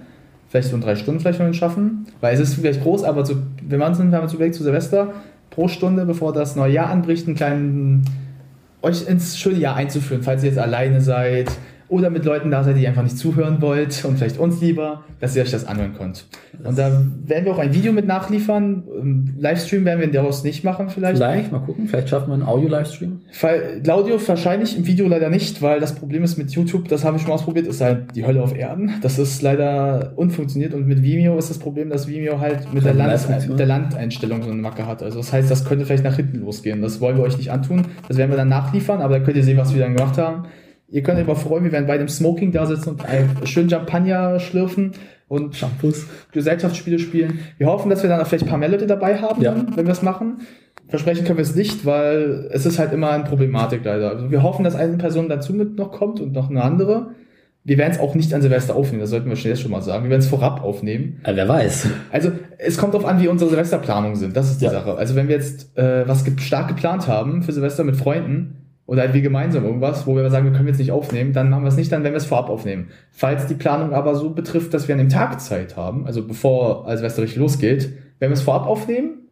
Vielleicht 0.49 0.67
so 0.67 0.75
in 0.75 0.81
drei 0.81 0.95
Stunden 0.97 1.21
vielleicht, 1.21 1.39
wenn 1.39 1.47
wir 1.47 1.51
es 1.51 1.57
schaffen. 1.57 2.07
Weil 2.19 2.33
es 2.33 2.41
ist 2.41 2.55
vielleicht 2.55 2.83
groß, 2.83 3.05
aber 3.05 3.25
wenn 3.27 3.79
wir 3.79 3.85
haben 3.85 4.23
uns 4.23 4.33
überlegt, 4.33 4.55
zu 4.55 4.63
Silvester 4.63 5.13
pro 5.51 5.67
Stunde, 5.67 6.05
bevor 6.05 6.33
das 6.33 6.55
neue 6.55 6.73
Jahr 6.73 6.89
anbricht, 6.89 7.27
einen 7.27 7.35
kleinen 7.35 8.05
euch 8.81 9.07
ins 9.07 9.37
schöne 9.37 9.59
Jahr 9.59 9.75
einzuführen, 9.75 10.23
falls 10.23 10.41
ihr 10.43 10.49
jetzt 10.49 10.57
alleine 10.57 11.01
seid 11.01 11.51
oder 11.91 12.09
mit 12.09 12.23
Leuten 12.23 12.49
da 12.49 12.63
seid, 12.63 12.77
die 12.77 12.83
ihr 12.83 12.87
einfach 12.87 13.03
nicht 13.03 13.17
zuhören 13.17 13.61
wollt 13.61 14.05
und 14.05 14.17
vielleicht 14.17 14.39
uns 14.39 14.61
lieber, 14.61 15.03
dass 15.19 15.35
ihr 15.35 15.43
euch 15.43 15.51
das 15.51 15.67
anhören 15.67 15.93
könnt. 15.93 16.25
Und 16.63 16.77
da 16.77 17.03
werden 17.25 17.43
wir 17.43 17.51
auch 17.51 17.59
ein 17.59 17.73
Video 17.73 17.91
mit 17.91 18.07
nachliefern. 18.07 18.83
Ähm, 18.97 19.35
Livestream 19.37 19.83
werden 19.83 19.99
wir 19.99 20.09
daraus 20.09 20.45
nicht 20.45 20.63
machen 20.63 20.89
vielleicht. 20.89 21.17
Vielleicht, 21.17 21.51
mal 21.51 21.59
gucken, 21.59 21.87
vielleicht 21.87 22.07
schaffen 22.07 22.29
wir 22.29 22.35
einen 22.35 22.43
Audio-Livestream. 22.43 23.19
Audio 23.89 24.17
wahrscheinlich, 24.25 24.77
im 24.77 24.87
Video 24.87 25.05
leider 25.09 25.29
nicht, 25.29 25.61
weil 25.61 25.81
das 25.81 25.93
Problem 25.93 26.23
ist 26.23 26.37
mit 26.37 26.51
YouTube, 26.51 26.87
das 26.87 27.03
habe 27.03 27.17
ich 27.17 27.23
schon 27.23 27.29
mal 27.29 27.35
ausprobiert, 27.35 27.67
ist 27.67 27.81
halt 27.81 28.15
die 28.15 28.25
Hölle 28.25 28.41
auf 28.41 28.55
Erden. 28.55 28.93
Das 29.01 29.19
ist 29.19 29.41
leider 29.41 30.13
unfunktioniert 30.15 30.73
und 30.73 30.87
mit 30.87 31.03
Vimeo 31.03 31.37
ist 31.37 31.49
das 31.49 31.59
Problem, 31.59 31.89
dass 31.89 32.07
Vimeo 32.07 32.39
halt 32.39 32.73
mit 32.73 32.85
der, 32.85 32.93
Keine 32.93 33.09
Land, 33.09 33.11
Live-Funktion. 33.11 33.49
mit 33.49 33.59
der 33.59 33.67
Landeinstellung 33.67 34.43
so 34.43 34.49
eine 34.49 34.61
Macke 34.61 34.87
hat. 34.87 35.03
Also 35.03 35.17
das 35.17 35.33
heißt, 35.33 35.51
das 35.51 35.65
könnte 35.65 35.85
vielleicht 35.85 36.05
nach 36.05 36.15
hinten 36.15 36.39
losgehen. 36.39 36.81
Das 36.81 37.01
wollen 37.01 37.17
wir 37.17 37.23
euch 37.25 37.37
nicht 37.37 37.51
antun. 37.51 37.83
Das 38.07 38.15
werden 38.15 38.29
wir 38.31 38.37
dann 38.37 38.49
nachliefern, 38.49 39.01
aber 39.01 39.19
da 39.19 39.25
könnt 39.25 39.35
ihr 39.35 39.43
sehen, 39.43 39.57
was 39.57 39.73
wir 39.73 39.81
dann 39.81 39.93
gemacht 39.97 40.17
haben. 40.17 40.45
Ihr 40.91 41.03
könnt 41.03 41.19
euch 41.19 41.27
mal 41.27 41.35
freuen, 41.35 41.63
wir 41.63 41.71
werden 41.71 41.87
bei 41.87 41.97
dem 41.97 42.09
Smoking 42.09 42.51
da 42.51 42.65
sitzen 42.65 42.89
und 42.89 43.05
einen 43.05 43.29
schönen 43.45 43.69
Champagner 43.69 44.39
schlürfen 44.39 44.91
und 45.29 45.55
Shampoos. 45.55 46.05
Gesellschaftsspiele 46.33 46.99
spielen. 46.99 47.39
Wir 47.57 47.67
hoffen, 47.67 47.89
dass 47.89 48.03
wir 48.03 48.09
dann 48.09 48.19
auch 48.19 48.27
vielleicht 48.27 48.43
ein 48.43 48.49
paar 48.49 48.57
mehr 48.57 48.67
Leute 48.69 48.87
dabei 48.87 49.17
haben, 49.19 49.41
Ja. 49.41 49.55
wenn 49.75 49.85
wir 49.85 49.93
es 49.93 50.01
machen. 50.01 50.39
Versprechen 50.89 51.23
können 51.25 51.37
wir 51.37 51.43
es 51.43 51.55
nicht, 51.55 51.85
weil 51.85 52.49
es 52.51 52.65
ist 52.65 52.77
halt 52.77 52.91
immer 52.91 53.11
eine 53.11 53.23
Problematik 53.23 53.81
leider. 53.85 54.09
Also 54.09 54.29
wir 54.29 54.43
hoffen, 54.43 54.65
dass 54.65 54.75
eine 54.75 54.97
Person 54.97 55.29
dazu 55.29 55.53
mit 55.53 55.77
noch 55.77 55.91
kommt 55.91 56.19
und 56.19 56.33
noch 56.33 56.49
eine 56.49 56.61
andere. 56.61 57.11
wir 57.63 57.77
werden 57.77 57.91
es 57.91 57.99
auch 57.99 58.15
nicht 58.15 58.33
an 58.33 58.41
Silvester 58.41 58.75
aufnehmen, 58.75 59.01
das 59.01 59.11
sollten 59.11 59.29
wir 59.29 59.35
jetzt 59.37 59.61
schon 59.61 59.69
mal 59.69 59.83
sagen. 59.83 60.03
Wir 60.05 60.09
werden 60.09 60.21
es 60.21 60.27
vorab 60.27 60.63
aufnehmen. 60.63 61.21
Ja, 61.25 61.35
wer 61.35 61.47
weiß. 61.47 61.85
Also 62.11 62.31
es 62.57 62.75
kommt 62.77 62.95
darauf 62.95 63.07
an, 63.07 63.21
wie 63.21 63.27
unsere 63.27 63.51
Silvesterplanungen 63.51 64.15
sind. 64.15 64.35
Das 64.35 64.49
ist 64.49 64.61
die 64.61 64.65
Ja. 64.65 64.71
Sache. 64.71 64.95
Also 64.95 65.15
wenn 65.15 65.27
wir 65.27 65.35
jetzt 65.35 65.77
äh, 65.77 66.07
was 66.07 66.25
ge 66.25 66.33
stark 66.39 66.69
geplant 66.69 67.07
haben 67.07 67.43
für 67.43 67.51
Silvester 67.53 67.83
mit 67.83 67.95
Freunden 67.95 68.55
oder 68.91 69.03
halt 69.03 69.13
wir 69.13 69.21
gemeinsam 69.21 69.63
irgendwas, 69.63 70.05
wo 70.05 70.17
wir 70.17 70.29
sagen, 70.29 70.43
wir 70.47 70.51
können 70.51 70.67
jetzt 70.67 70.79
nicht 70.79 70.91
aufnehmen, 70.91 71.31
dann 71.31 71.49
machen 71.49 71.63
wir 71.63 71.69
es 71.69 71.77
nicht, 71.77 71.93
dann 71.93 72.03
werden 72.03 72.11
wir 72.13 72.17
es 72.17 72.25
vorab 72.25 72.49
aufnehmen. 72.49 72.89
Falls 73.13 73.47
die 73.47 73.53
Planung 73.53 73.93
aber 73.93 74.15
so 74.15 74.31
betrifft, 74.31 74.73
dass 74.73 74.89
wir 74.89 74.95
an 74.95 74.99
dem 74.99 75.07
Tag 75.07 75.39
Zeit 75.39 75.77
haben, 75.77 76.05
also 76.05 76.27
bevor 76.27 76.85
Silvester 76.97 77.21
richtig 77.21 77.39
losgeht, 77.39 77.83
werden 78.19 78.31
wir 78.31 78.33
es 78.33 78.41
vorab 78.41 78.67
aufnehmen, 78.67 79.29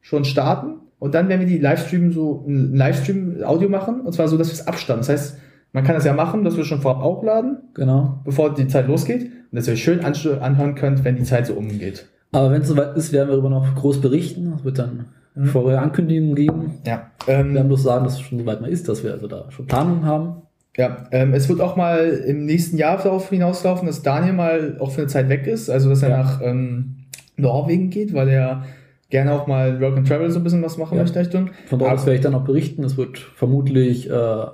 schon 0.00 0.24
starten 0.24 0.76
und 1.00 1.12
dann 1.16 1.28
werden 1.28 1.40
wir 1.40 1.48
die 1.48 1.58
Livestream 1.58 2.12
so 2.12 2.44
ein 2.46 2.76
Livestream-Audio 2.76 3.68
machen 3.68 4.02
und 4.02 4.12
zwar 4.12 4.28
so, 4.28 4.38
dass 4.38 4.46
wir 4.50 4.54
es 4.54 4.68
abstammen. 4.68 5.00
Das 5.00 5.08
heißt, 5.08 5.38
man 5.72 5.82
kann 5.82 5.96
das 5.96 6.04
ja 6.04 6.12
machen, 6.12 6.44
dass 6.44 6.56
wir 6.56 6.62
schon 6.64 6.80
vorab 6.80 7.02
hochladen, 7.02 7.62
Genau. 7.74 8.20
bevor 8.24 8.54
die 8.54 8.68
Zeit 8.68 8.86
losgeht 8.86 9.22
und 9.24 9.56
dass 9.56 9.66
ihr 9.66 9.74
schön 9.74 10.04
anhören 10.04 10.76
könnt, 10.76 11.02
wenn 11.02 11.16
die 11.16 11.24
Zeit 11.24 11.48
so 11.48 11.54
umgeht. 11.54 12.06
Aber 12.30 12.52
wenn 12.52 12.62
es 12.62 12.68
soweit 12.68 12.96
ist, 12.96 13.12
werden 13.12 13.26
wir 13.28 13.32
darüber 13.32 13.50
noch 13.50 13.74
groß 13.74 14.00
berichten. 14.00 14.52
Es 14.56 14.64
wird 14.64 14.78
dann 14.78 15.06
Mhm. 15.34 15.46
vorher 15.46 15.82
Ankündigungen 15.82 16.34
geben. 16.34 16.74
Ja. 16.86 17.10
Wir 17.26 17.34
werden 17.38 17.56
Ähm, 17.56 17.66
bloß 17.68 17.82
sagen, 17.82 18.04
dass 18.04 18.14
es 18.14 18.20
schon 18.20 18.38
soweit 18.38 18.60
mal 18.60 18.70
ist, 18.70 18.88
dass 18.88 19.02
wir 19.02 19.12
also 19.12 19.26
da 19.26 19.50
schon 19.50 19.66
Planungen 19.66 20.04
haben. 20.06 20.42
ja, 20.76 21.06
ähm, 21.10 21.34
es 21.34 21.48
wird 21.48 21.60
auch 21.60 21.76
mal 21.76 22.06
im 22.26 22.46
nächsten 22.46 22.76
Jahr 22.76 22.96
darauf 23.02 23.30
hinauslaufen, 23.30 23.86
dass 23.86 24.02
Daniel 24.02 24.32
mal 24.34 24.76
auch 24.80 24.90
für 24.92 25.02
eine 25.02 25.08
Zeit 25.08 25.28
weg 25.28 25.46
ist, 25.46 25.70
also 25.70 25.88
dass 25.88 26.02
er 26.02 26.10
Ja. 26.10 26.18
nach 26.18 26.40
ähm, 26.42 26.96
Norwegen 27.36 27.90
geht, 27.90 28.14
weil 28.14 28.28
er 28.28 28.64
gerne 29.10 29.32
auch 29.32 29.46
mal 29.46 29.80
Work 29.80 29.96
and 29.98 30.08
Travel 30.08 30.30
so 30.30 30.38
ein 30.40 30.44
bisschen 30.44 30.62
was 30.62 30.76
machen 30.78 30.96
Ja. 30.96 31.02
möchte 31.02 31.18
Richtung. 31.20 31.50
Von 31.66 31.78
dort 31.78 31.98
werde 32.06 32.14
ich 32.16 32.20
dann 32.22 32.34
auch 32.34 32.44
berichten. 32.44 32.84
Es 32.84 32.96
wird 32.96 33.18
vermutlich 33.18 34.08
äh, 34.10 34.44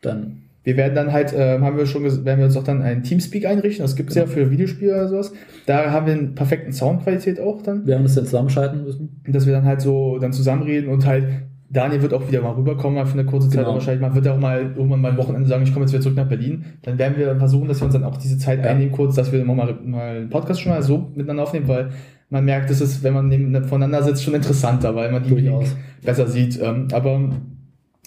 dann 0.00 0.42
Wir 0.66 0.76
werden 0.76 0.96
dann 0.96 1.12
halt, 1.12 1.32
ähm, 1.36 1.62
haben 1.64 1.76
wir 1.76 1.86
schon, 1.86 2.02
werden 2.02 2.38
wir 2.38 2.46
uns 2.46 2.56
auch 2.56 2.64
dann 2.64 2.82
einen 2.82 3.04
Teamspeak 3.04 3.46
einrichten, 3.46 3.84
das 3.84 3.94
gibt's 3.94 4.16
ja 4.16 4.24
Genau. 4.24 4.34
für 4.34 4.50
Videospiele 4.50 4.92
oder 4.94 5.06
sowas. 5.08 5.32
Da 5.66 5.92
haben 5.92 6.06
wir 6.06 6.14
eine 6.14 6.26
perfekten 6.28 6.72
Soundqualität 6.72 7.38
auch 7.40 7.62
dann. 7.62 7.86
wir 7.86 7.94
haben 7.94 8.02
das 8.02 8.16
dann 8.16 8.24
zusammenschalten 8.24 8.82
müssen. 8.82 9.20
dass 9.28 9.46
wir 9.46 9.52
dann 9.52 9.64
halt 9.64 9.80
so 9.80 10.18
dann 10.18 10.32
zusammenreden 10.32 10.90
und 10.90 11.06
halt 11.06 11.24
Daniel 11.70 12.02
wird 12.02 12.12
auch 12.14 12.28
wieder 12.28 12.42
mal 12.42 12.50
rüberkommen, 12.54 12.96
mal 12.96 13.06
für 13.06 13.12
eine 13.18 13.24
kurze 13.26 13.48
Zeit 13.48 13.60
Genau. 13.60 13.74
wahrscheinlich 13.74 14.00
mal, 14.00 14.12
wird 14.14 14.26
auch 14.28 14.38
mal 14.40 14.72
irgendwann 14.76 15.00
mal 15.00 15.12
ein 15.12 15.16
Wochenende 15.18 15.48
sagen, 15.48 15.62
ich 15.62 15.72
komme 15.72 15.84
jetzt 15.84 15.92
wieder 15.92 16.02
zurück 16.02 16.16
nach 16.16 16.28
Berlin. 16.28 16.64
Dann 16.82 16.98
werden 16.98 17.16
wir 17.16 17.36
versuchen, 17.36 17.68
dass 17.68 17.80
wir 17.80 17.84
uns 17.84 17.92
dann 17.94 18.04
auch 18.04 18.16
diese 18.16 18.36
Zeit 18.38 18.64
Ja. 18.64 18.70
einnehmen, 18.70 18.90
kurz, 18.92 19.14
dass 19.14 19.30
wir 19.32 19.44
mal, 19.44 19.54
mal 19.84 20.16
einen 20.16 20.30
Podcast 20.30 20.60
schon 20.60 20.72
mal 20.72 20.82
so 20.82 21.10
miteinander 21.14 21.44
aufnehmen, 21.44 21.68
weil 21.68 21.90
man 22.28 22.44
merkt, 22.44 22.70
es 22.70 22.80
ist, 22.80 23.04
wenn 23.04 23.14
man 23.14 23.28
neben, 23.28 23.54
voneinander 23.64 24.02
sitzt, 24.04 24.24
schon 24.24 24.34
interessanter, 24.34 24.94
weil 24.96 25.12
man 25.12 25.22
die 25.22 25.28
Durchaus. 25.30 25.76
besser 26.04 26.26
sieht. 26.26 26.60
Ähm, 26.60 26.88
aber 26.92 27.30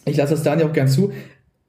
ich 0.06 0.17
lasse 0.17 0.32
das 0.34 0.43
Daniel 0.43 0.67
auch 0.67 0.74
gern 0.74 0.88
zu. 0.89 1.12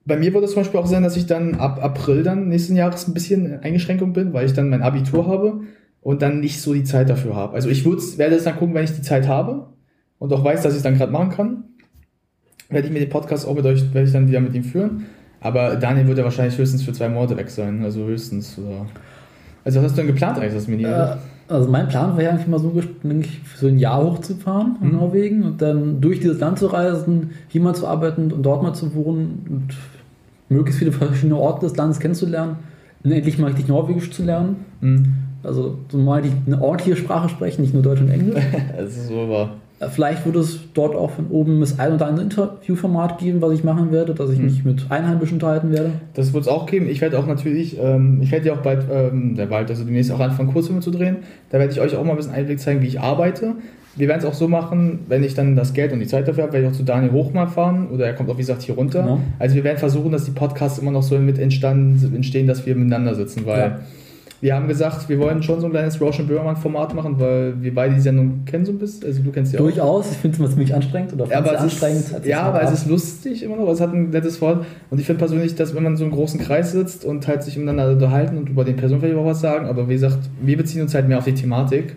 Bei 0.05 0.17
mir 0.17 0.33
wird 0.33 0.45
es 0.45 0.53
zum 0.53 0.63
Beispiel 0.63 0.81
auch 0.81 0.87
sein, 0.87 1.03
dass 1.03 1.17
ich 1.17 1.27
dann 1.27 1.57
ab 1.57 1.83
April 1.83 2.23
dann 2.23 2.49
nächsten 2.49 2.75
Jahres 2.75 3.07
ein 3.07 3.15
bisschen 3.15 3.47
in 3.47 3.61
Eingeschränkung 3.61 4.13
bin, 4.13 4.33
weil 4.33 4.47
ich 4.47 4.55
dann 4.55 4.71
mein 4.71 4.83
Abitur 4.83 5.27
habe 5.27 5.61
und 6.01 6.23
dann 6.23 6.41
nicht 6.41 6.61
so 6.61 6.73
die 6.73 6.85
Zeit 6.85 7.11
dafür 7.11 7.37
habe. 7.37 7.55
Also 7.55 7.69
ich 7.69 7.85
werde 7.85 8.35
es 8.35 8.45
dann 8.45 8.57
gucken, 8.57 8.75
wenn 8.75 8.85
ich 8.85 8.95
die 8.95 9.03
Zeit 9.03 9.29
habe 9.29 9.69
und 10.19 10.33
auch 10.33 10.43
weiß, 10.43 10.63
dass 10.63 10.73
ich 10.73 10.79
es 10.79 10.83
dann 10.83 10.97
gerade 10.97 11.13
machen 11.13 11.31
kann, 11.31 11.65
werde 12.71 12.87
ich 12.87 12.93
mir 12.93 13.01
den 13.01 13.11
Podcast 13.11 13.47
auch 13.47 13.55
mit 13.55 13.67
euch, 13.67 13.93
werde 13.93 14.07
ich 14.07 14.13
dann 14.13 14.29
wieder 14.29 14.41
mit 14.41 14.55
ihm 14.55 14.65
führen. 14.65 15.07
Aber 15.41 15.77
Daniel 15.77 16.07
wird 16.07 16.19
ja 16.19 16.25
wahrscheinlich 16.25 16.57
höchstens 16.57 16.83
für 16.83 16.93
zwei 16.93 17.09
Monate 17.09 17.37
weg 17.37 17.51
sein, 17.51 17.83
also 17.83 18.05
höchstens. 18.07 18.59
Oder 18.59 18.87
also 19.65 19.79
was 19.81 19.87
hast 19.87 19.99
du 19.99 20.03
denn 20.03 20.09
geplant 20.09 20.39
eigentlich, 20.39 20.55
das 20.55 20.69
Mini? 20.69 20.85
Äh, 20.85 21.17
also 21.51 21.69
mein 21.69 21.89
Plan 21.89 22.17
war 22.17 22.23
ja 22.23 22.31
eigentlich 22.31 22.47
mal 22.47 22.59
so, 22.61 22.73
eigentlich 23.05 23.41
für 23.41 23.59
so 23.59 23.67
ein 23.67 23.79
Jahr 23.79 24.03
hochzufahren 24.03 24.77
in 24.81 24.89
Mhm. 24.89 24.97
Norwegen 24.97 25.43
und 25.45 25.61
dann 25.63 26.01
durch 26.01 26.21
dieses 26.21 26.41
Land 26.41 26.59
zu 26.59 26.67
reisen, 26.67 27.31
hier 27.49 27.61
mal 27.61 27.75
zu 27.75 27.87
arbeiten 27.87 28.33
und 28.33 28.43
dort 28.43 28.63
mal 28.63 28.73
zu 28.75 28.95
wohnen 28.95 29.47
und 29.49 29.75
möglichst 30.49 30.79
viele 30.79 30.93
verschiedene 30.93 31.37
Orte 31.37 31.67
des 31.67 31.77
Landes 31.77 31.99
kennenzulernen 32.01 32.57
und 33.03 33.13
endlich 33.13 33.39
mal 33.39 33.49
richtig 33.49 33.69
Norwegisch 33.69 34.11
zu 34.11 34.23
lernen. 34.25 34.57
Hm. 34.81 35.13
Also 35.43 35.79
so 35.91 35.97
mal 35.99 36.23
die, 36.23 36.33
eine 36.47 36.61
ordentliche 36.61 36.97
Sprache 36.97 37.29
sprechen, 37.29 37.63
nicht 37.63 37.73
nur 37.75 37.83
Deutsch 37.83 38.01
und 38.01 38.11
Englisch. 38.11 38.45
Das 38.77 38.97
ist 38.97 39.09
so 39.09 39.29
wahr. 39.29 39.45
Äh, 39.47 39.70
Vielleicht 39.89 40.27
wird 40.27 40.37
es 40.37 40.59
dort 40.75 40.95
auch 40.95 41.11
von 41.11 41.29
oben 41.29 41.61
das 41.61 41.79
ein 41.79 41.95
oder 41.95 42.07
andere 42.07 42.25
Interviewformat 42.25 43.17
geben, 43.19 43.41
was 43.41 43.53
ich 43.55 43.65
machen 43.65 43.91
werde, 43.93 44.13
dass 44.15 44.31
ich 44.31 44.39
Mhm. 44.39 44.45
mich 44.45 44.65
mit 44.65 44.87
Einheimischen 44.91 45.37
unterhalten 45.37 45.73
werde. 45.73 45.93
Das 46.13 46.35
wird 46.35 46.43
es 46.43 46.49
auch 46.49 46.67
geben. 46.67 46.87
Ich 46.91 47.01
werde 47.01 47.19
auch 47.19 47.27
natürlich, 47.27 47.79
ähm, 47.81 48.21
ich 48.21 48.31
werde 48.31 48.49
ja 48.49 48.53
auch 48.53 48.59
bald, 48.63 48.85
ähm, 48.93 49.37
der 49.37 49.47
bald, 49.47 49.71
also 49.71 49.85
demnächst 49.85 50.13
auch 50.13 50.21
anfangen, 50.21 50.53
Kurzfilme 50.53 50.83
zu 50.83 50.91
drehen. 50.91 51.17
Da 51.49 51.59
werde 51.59 51.73
ich 51.73 51.81
euch 51.81 51.97
auch 51.97 52.05
mal 52.05 52.11
ein 52.11 52.17
bisschen 52.19 52.35
Einblick 52.35 52.61
zeigen, 52.61 52.83
wie 52.83 52.89
ich 52.89 53.01
arbeite. 53.01 53.55
Wir 53.97 54.07
werden 54.07 54.21
es 54.21 54.27
auch 54.27 54.35
so 54.35 54.49
machen, 54.49 55.01
wenn 55.09 55.25
ich 55.25 55.33
dann 55.35 55.57
das 55.57 55.73
Geld 55.73 55.93
und 55.93 56.01
die 56.01 56.07
Zeit 56.07 56.29
dafür 56.29 56.45
habe, 56.45 56.53
werde 56.53 56.67
ich 56.67 56.73
auch 56.73 56.77
zu 56.77 56.85
Daniel 56.85 57.13
Hochmar 57.13 57.49
fahren 57.49 57.89
oder 57.93 58.05
er 58.07 58.13
kommt 58.13 58.29
auch, 58.29 58.37
wie 58.37 58.43
gesagt, 58.43 58.63
hier 58.63 58.75
runter. 58.75 59.01
Genau. 59.03 59.21
Also 59.39 59.55
wir 59.57 59.65
werden 59.65 59.79
versuchen, 59.79 60.13
dass 60.13 60.25
die 60.27 60.31
Podcasts 60.31 60.79
immer 60.79 60.91
noch 60.93 61.03
so 61.03 61.19
mit 61.19 61.39
entstanden, 61.39 62.15
entstehen, 62.15 62.47
dass 62.47 62.67
wir 62.67 62.77
miteinander 62.77 63.15
sitzen, 63.15 63.47
weil 63.47 63.59
Ja. 63.59 63.79
Wir 64.41 64.55
haben 64.55 64.69
gesagt, 64.69 65.09
wir 65.11 65.19
wollen 65.19 65.43
schon 65.43 65.61
so 65.61 65.67
ein 65.67 65.73
kleines 65.73 66.01
Rauschen 66.01 66.27
Böhmermann-Format 66.27 66.95
machen, 66.95 67.21
weil 67.21 67.61
wir 67.61 67.75
beide 67.75 67.95
die 67.95 68.01
Sendung 68.01 68.47
kennen 68.47 68.65
so 68.65 68.73
ein 68.73 68.79
bisschen. 68.79 69.07
Also 69.07 69.23
du 69.23 69.31
kennst 69.31 69.53
sie 69.53 69.59
auch. 69.59 69.63
Durchaus, 69.63 70.13
ich 70.13 70.17
finde 70.17 70.35
es 70.35 70.41
immer 70.41 70.49
ziemlich 70.49 70.75
anstrengend 70.75 71.13
oder 71.13 71.27
Ja, 71.27 71.39
aber 71.39 71.55
es 71.55 71.61
anstrengend. 71.61 72.01
ist, 72.01 72.25
ja, 72.25 72.43
aber 72.43 72.63
es 72.63 72.73
ist 72.73 72.87
lustig 72.87 73.43
immer 73.43 73.57
noch. 73.57 73.69
Es 73.69 73.83
hat 73.83 73.93
ein 73.93 74.09
nettes 74.09 74.41
Wort. 74.41 74.65
Und 74.89 74.99
ich 74.99 75.05
finde 75.05 75.19
persönlich, 75.19 75.57
dass 75.57 75.75
wenn 75.75 75.83
man 75.83 75.99
so 75.99 76.05
im 76.05 76.11
großen 76.11 76.41
Kreis 76.41 76.73
sitzt 76.73 77.05
und 77.05 77.29
halt 77.29 77.43
sich 77.43 77.59
miteinander 77.59 77.93
unterhalten 77.93 78.39
und 78.39 78.49
über 78.49 78.65
den 78.65 78.77
Personen 78.77 79.01
vielleicht 79.03 79.19
auch 79.19 79.27
was 79.27 79.41
sagen, 79.43 79.67
aber 79.67 79.89
wie 79.91 79.95
gesagt, 79.95 80.19
wir 80.41 80.57
beziehen 80.57 80.81
uns 80.81 80.95
halt 80.95 81.07
mehr 81.07 81.19
auf 81.19 81.25
die 81.25 81.35
Thematik. 81.35 81.97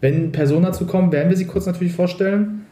Wenn 0.00 0.32
Personen 0.32 0.64
dazu 0.64 0.84
kommen, 0.84 1.12
werden 1.12 1.28
wir 1.30 1.36
sie 1.36 1.46
kurz 1.46 1.66
natürlich 1.66 1.92
vorstellen. 1.92 2.62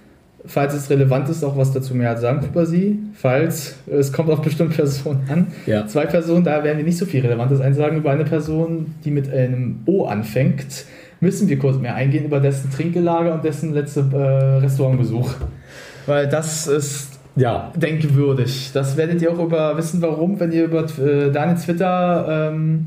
Falls 0.46 0.74
es 0.74 0.88
relevant 0.90 1.28
ist, 1.28 1.42
auch 1.44 1.56
was 1.56 1.72
dazu 1.72 1.94
mehr 1.94 2.16
sagen 2.16 2.46
über 2.46 2.66
sie. 2.66 2.98
Falls 3.14 3.76
es 3.86 4.12
kommt 4.12 4.30
auf 4.30 4.42
bestimmte 4.42 4.76
Personen 4.76 5.20
an. 5.28 5.46
Ja. 5.66 5.86
Zwei 5.86 6.06
Personen, 6.06 6.44
da 6.44 6.62
werden 6.64 6.78
wir 6.78 6.84
nicht 6.84 6.98
so 6.98 7.06
viel 7.06 7.20
Relevantes 7.20 7.60
einsagen. 7.60 7.98
Über 7.98 8.10
eine 8.10 8.24
Person, 8.24 8.94
die 9.04 9.10
mit 9.10 9.32
einem 9.32 9.80
O 9.86 10.04
anfängt, 10.06 10.84
müssen 11.20 11.48
wir 11.48 11.58
kurz 11.58 11.78
mehr 11.78 11.94
eingehen 11.94 12.24
über 12.26 12.40
dessen 12.40 12.70
Trinkgelage 12.70 13.32
und 13.32 13.44
dessen 13.44 13.72
letzte 13.74 14.00
äh, 14.12 14.58
Restaurantbesuch. 14.64 15.34
Weil 16.06 16.28
das 16.28 16.66
ist 16.66 17.18
Ja, 17.36 17.72
denkwürdig. 17.76 18.70
Das 18.72 18.96
werdet 18.96 19.20
ihr 19.22 19.32
auch 19.32 19.38
über 19.38 19.76
wissen, 19.76 20.00
warum, 20.02 20.38
wenn 20.40 20.52
ihr 20.52 20.64
über 20.64 20.84
äh, 20.84 21.30
Daniels 21.30 21.64
Twitter 21.64 22.50
ähm, 22.52 22.86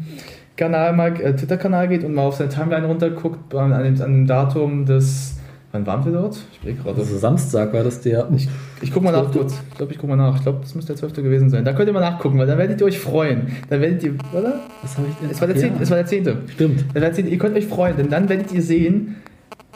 Kanal 0.57 0.93
mal, 0.93 1.19
äh, 1.21 1.35
Twitter-Kanal 1.35 1.87
geht 1.87 2.03
und 2.03 2.13
mal 2.13 2.23
auf 2.23 2.35
seine 2.35 2.49
Timeline 2.49 2.85
runterguckt 2.85 3.55
an, 3.55 3.71
dem, 3.71 4.01
an 4.01 4.11
dem 4.11 4.27
Datum 4.27 4.85
des. 4.85 5.38
Wann 5.71 5.85
waren 5.85 6.03
wir 6.03 6.11
dort? 6.11 6.37
Ich 6.53 6.59
bin 6.61 6.77
gerade. 6.77 6.99
also 6.99 7.17
Samstag 7.17 7.71
war 7.73 7.83
das 7.83 8.01
der. 8.01 8.27
Ich, 8.35 8.49
ich 8.81 8.91
guck 8.91 9.03
mal 9.03 9.11
nach 9.11 9.29
12.. 9.29 9.33
kurz. 9.33 9.53
Ich 9.69 9.77
glaube, 9.77 9.91
ich 9.93 9.99
guck 9.99 10.09
mal 10.09 10.15
nach. 10.15 10.35
Ich 10.37 10.41
glaube, 10.41 10.59
das 10.61 10.73
müsste 10.73 10.93
der 10.93 10.99
12. 10.99 11.13
gewesen 11.13 11.49
sein. 11.51 11.63
Da 11.63 11.73
könnt 11.73 11.87
ihr 11.87 11.93
mal 11.93 11.99
nachgucken, 11.99 12.39
weil 12.39 12.47
dann 12.47 12.57
werdet 12.57 12.81
ihr 12.81 12.87
euch 12.87 12.97
freuen. 12.97 13.47
Dann 13.69 13.79
werdet 13.79 14.03
ihr, 14.03 14.15
oder? 14.33 14.59
Was 14.81 14.97
habe 14.97 15.07
ich 15.09 15.15
denn? 15.15 15.29
Es 15.29 15.39
war 15.39 15.47
der 15.47 15.57
Ja, 15.57 15.73
10. 15.73 15.81
Es 15.81 15.89
war 15.91 15.97
der 15.97 16.05
10. 16.07 16.37
Stimmt. 16.47 16.85
Dann 16.93 17.01
werdet 17.03 17.19
ihr, 17.19 17.27
ihr 17.27 17.37
könnt 17.37 17.55
euch 17.55 17.67
freuen, 17.67 17.97
denn 17.97 18.09
dann 18.09 18.29
werdet 18.29 18.51
ihr 18.51 18.63
sehen, 18.63 19.17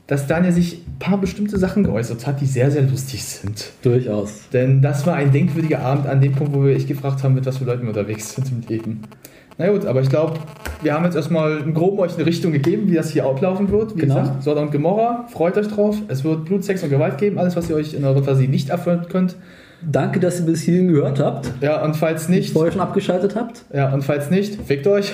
dass 0.08 0.28
Daniel 0.28 0.52
sich 0.52 0.86
ein 0.88 1.00
paar 1.00 1.20
bestimmte 1.20 1.58
Sachen 1.58 1.84
geäußert 1.84 2.26
hat, 2.28 2.42
die 2.42 2.46
sehr, 2.46 2.72
sehr 2.72 2.82
lustig 2.82 3.24
sind. 3.24 3.72
Durchaus. 3.84 4.50
Denn 4.52 4.82
das 4.82 5.06
war 5.06 5.16
ein 5.16 5.32
denkwürdiger 5.32 5.80
Abend 5.80 6.08
an 6.08 6.22
dem 6.22 6.34
Punkt, 6.34 6.54
wo 6.54 6.66
wir 6.66 6.76
echt 6.76 6.88
gefragt 6.88 7.24
haben, 7.24 7.36
mit 7.36 7.46
was 7.46 7.58
für 7.58 7.66
Leuten 7.66 7.84
wir 7.84 7.90
unterwegs 7.90 8.36
sind 8.36 8.52
im 8.52 8.62
Leben. 8.68 9.02
Na 9.58 9.70
gut, 9.70 9.86
aber 9.86 10.02
ich 10.02 10.10
glaube, 10.10 10.40
wir 10.82 10.94
haben 10.94 11.06
jetzt 11.06 11.16
erstmal 11.16 11.60
im 11.60 11.74
Groben 11.74 12.00
euch 12.00 12.16
eine 12.16 12.26
Richtung 12.26 12.52
gegeben, 12.52 12.90
wie 12.90 12.96
das 12.96 13.12
hier 13.12 13.26
ablaufen 13.26 13.70
wird. 13.72 13.96
Wie 13.96 14.02
Genau. 14.02 14.20
gesagt, 14.20 14.44
Sodom 14.44 14.64
und 14.66 14.72
Gomorra, 14.72 15.26
freut 15.32 15.58
euch 15.58 15.68
drauf. 15.68 15.96
Es 16.08 16.24
wird 16.24 16.46
Blut, 16.46 16.64
Sex 16.64 16.84
und 16.84 16.90
Gewalt 16.90 17.18
geben, 17.18 17.38
alles, 17.38 17.56
was 17.56 17.70
ihr 17.70 17.76
euch 17.76 17.94
in 17.94 18.04
eurer 18.04 18.16
Fantasie 18.16 18.48
nicht 18.48 18.70
erfüllen 18.70 19.06
könnt. 19.10 19.36
Danke, 19.82 20.20
dass 20.20 20.40
ihr 20.40 20.46
bis 20.46 20.62
hierhin 20.62 20.88
gehört 20.88 21.20
habt. 21.20 21.52
Ja, 21.62 21.84
und 21.84 21.96
falls 21.96 22.30
Nicht 22.30 22.54
vorher 22.54 22.72
schon 22.72 22.82
abgeschaltet 22.82 23.36
habt. 23.36 23.66
ja, 23.74 23.94
und 23.94 24.04
falls 24.04 24.30
nicht, 24.32 24.56
fickt 24.66 24.88
euch. 24.88 25.12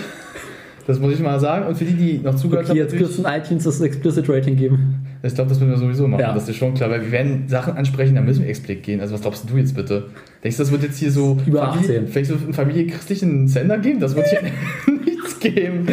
Das 0.88 0.99
muss 0.99 1.13
ich 1.13 1.19
mal 1.19 1.39
sagen. 1.39 1.67
Und 1.67 1.78
für 1.78 1.86
die, 1.86 1.93
die 1.93 2.17
noch 2.19 2.36
zugehört 2.36 2.69
Okay, 2.69 2.78
jetzt 2.80 2.93
haben, 2.93 2.99
wird 2.99 3.10
es 3.12 3.23
ein 3.25 3.41
iTunes 3.41 3.63
das 3.63 3.82
Explicit 3.82 4.28
Rating 4.30 4.56
geben. 4.56 5.06
Ich 5.21 5.36
glaube, 5.36 5.49
das 5.49 5.60
müssen 5.60 5.71
wir 5.71 5.77
sowieso 5.77 6.08
machen. 6.08 6.21
Ja. 6.21 6.34
Das 6.34 6.47
ist 6.47 6.55
schon 6.55 6.73
klar, 6.73 6.89
weil 6.89 7.01
wir 7.01 7.12
werden 7.12 7.47
Sachen 7.47 7.75
ansprechen, 7.75 8.15
da 8.15 8.21
müssen 8.21 8.43
wir 8.43 8.49
explicit 8.49 8.84
gehen. 8.84 9.01
Also 9.01 9.13
was 9.13 9.21
glaubst 9.21 9.49
du 9.49 9.58
jetzt 9.58 9.75
bitte? 9.75 10.05
Denkst 10.43 10.58
du, 10.58 10.63
das 10.63 10.71
wird 10.71 10.84
jetzt 10.84 10.97
hier 10.97 11.12
so 11.12 11.38
Über 11.45 11.71
Familie, 11.71 11.99
18. 11.99 12.08
Vielleicht 12.08 12.32
so 12.32 12.36
einen 12.36 12.53
familienchristlichen 12.53 13.47
Sender 13.47 13.77
geben? 13.77 13.99
Das 13.99 14.15
wird 14.15 14.27
hier 14.27 14.41
nichts 15.05 15.39
geben. 15.39 15.88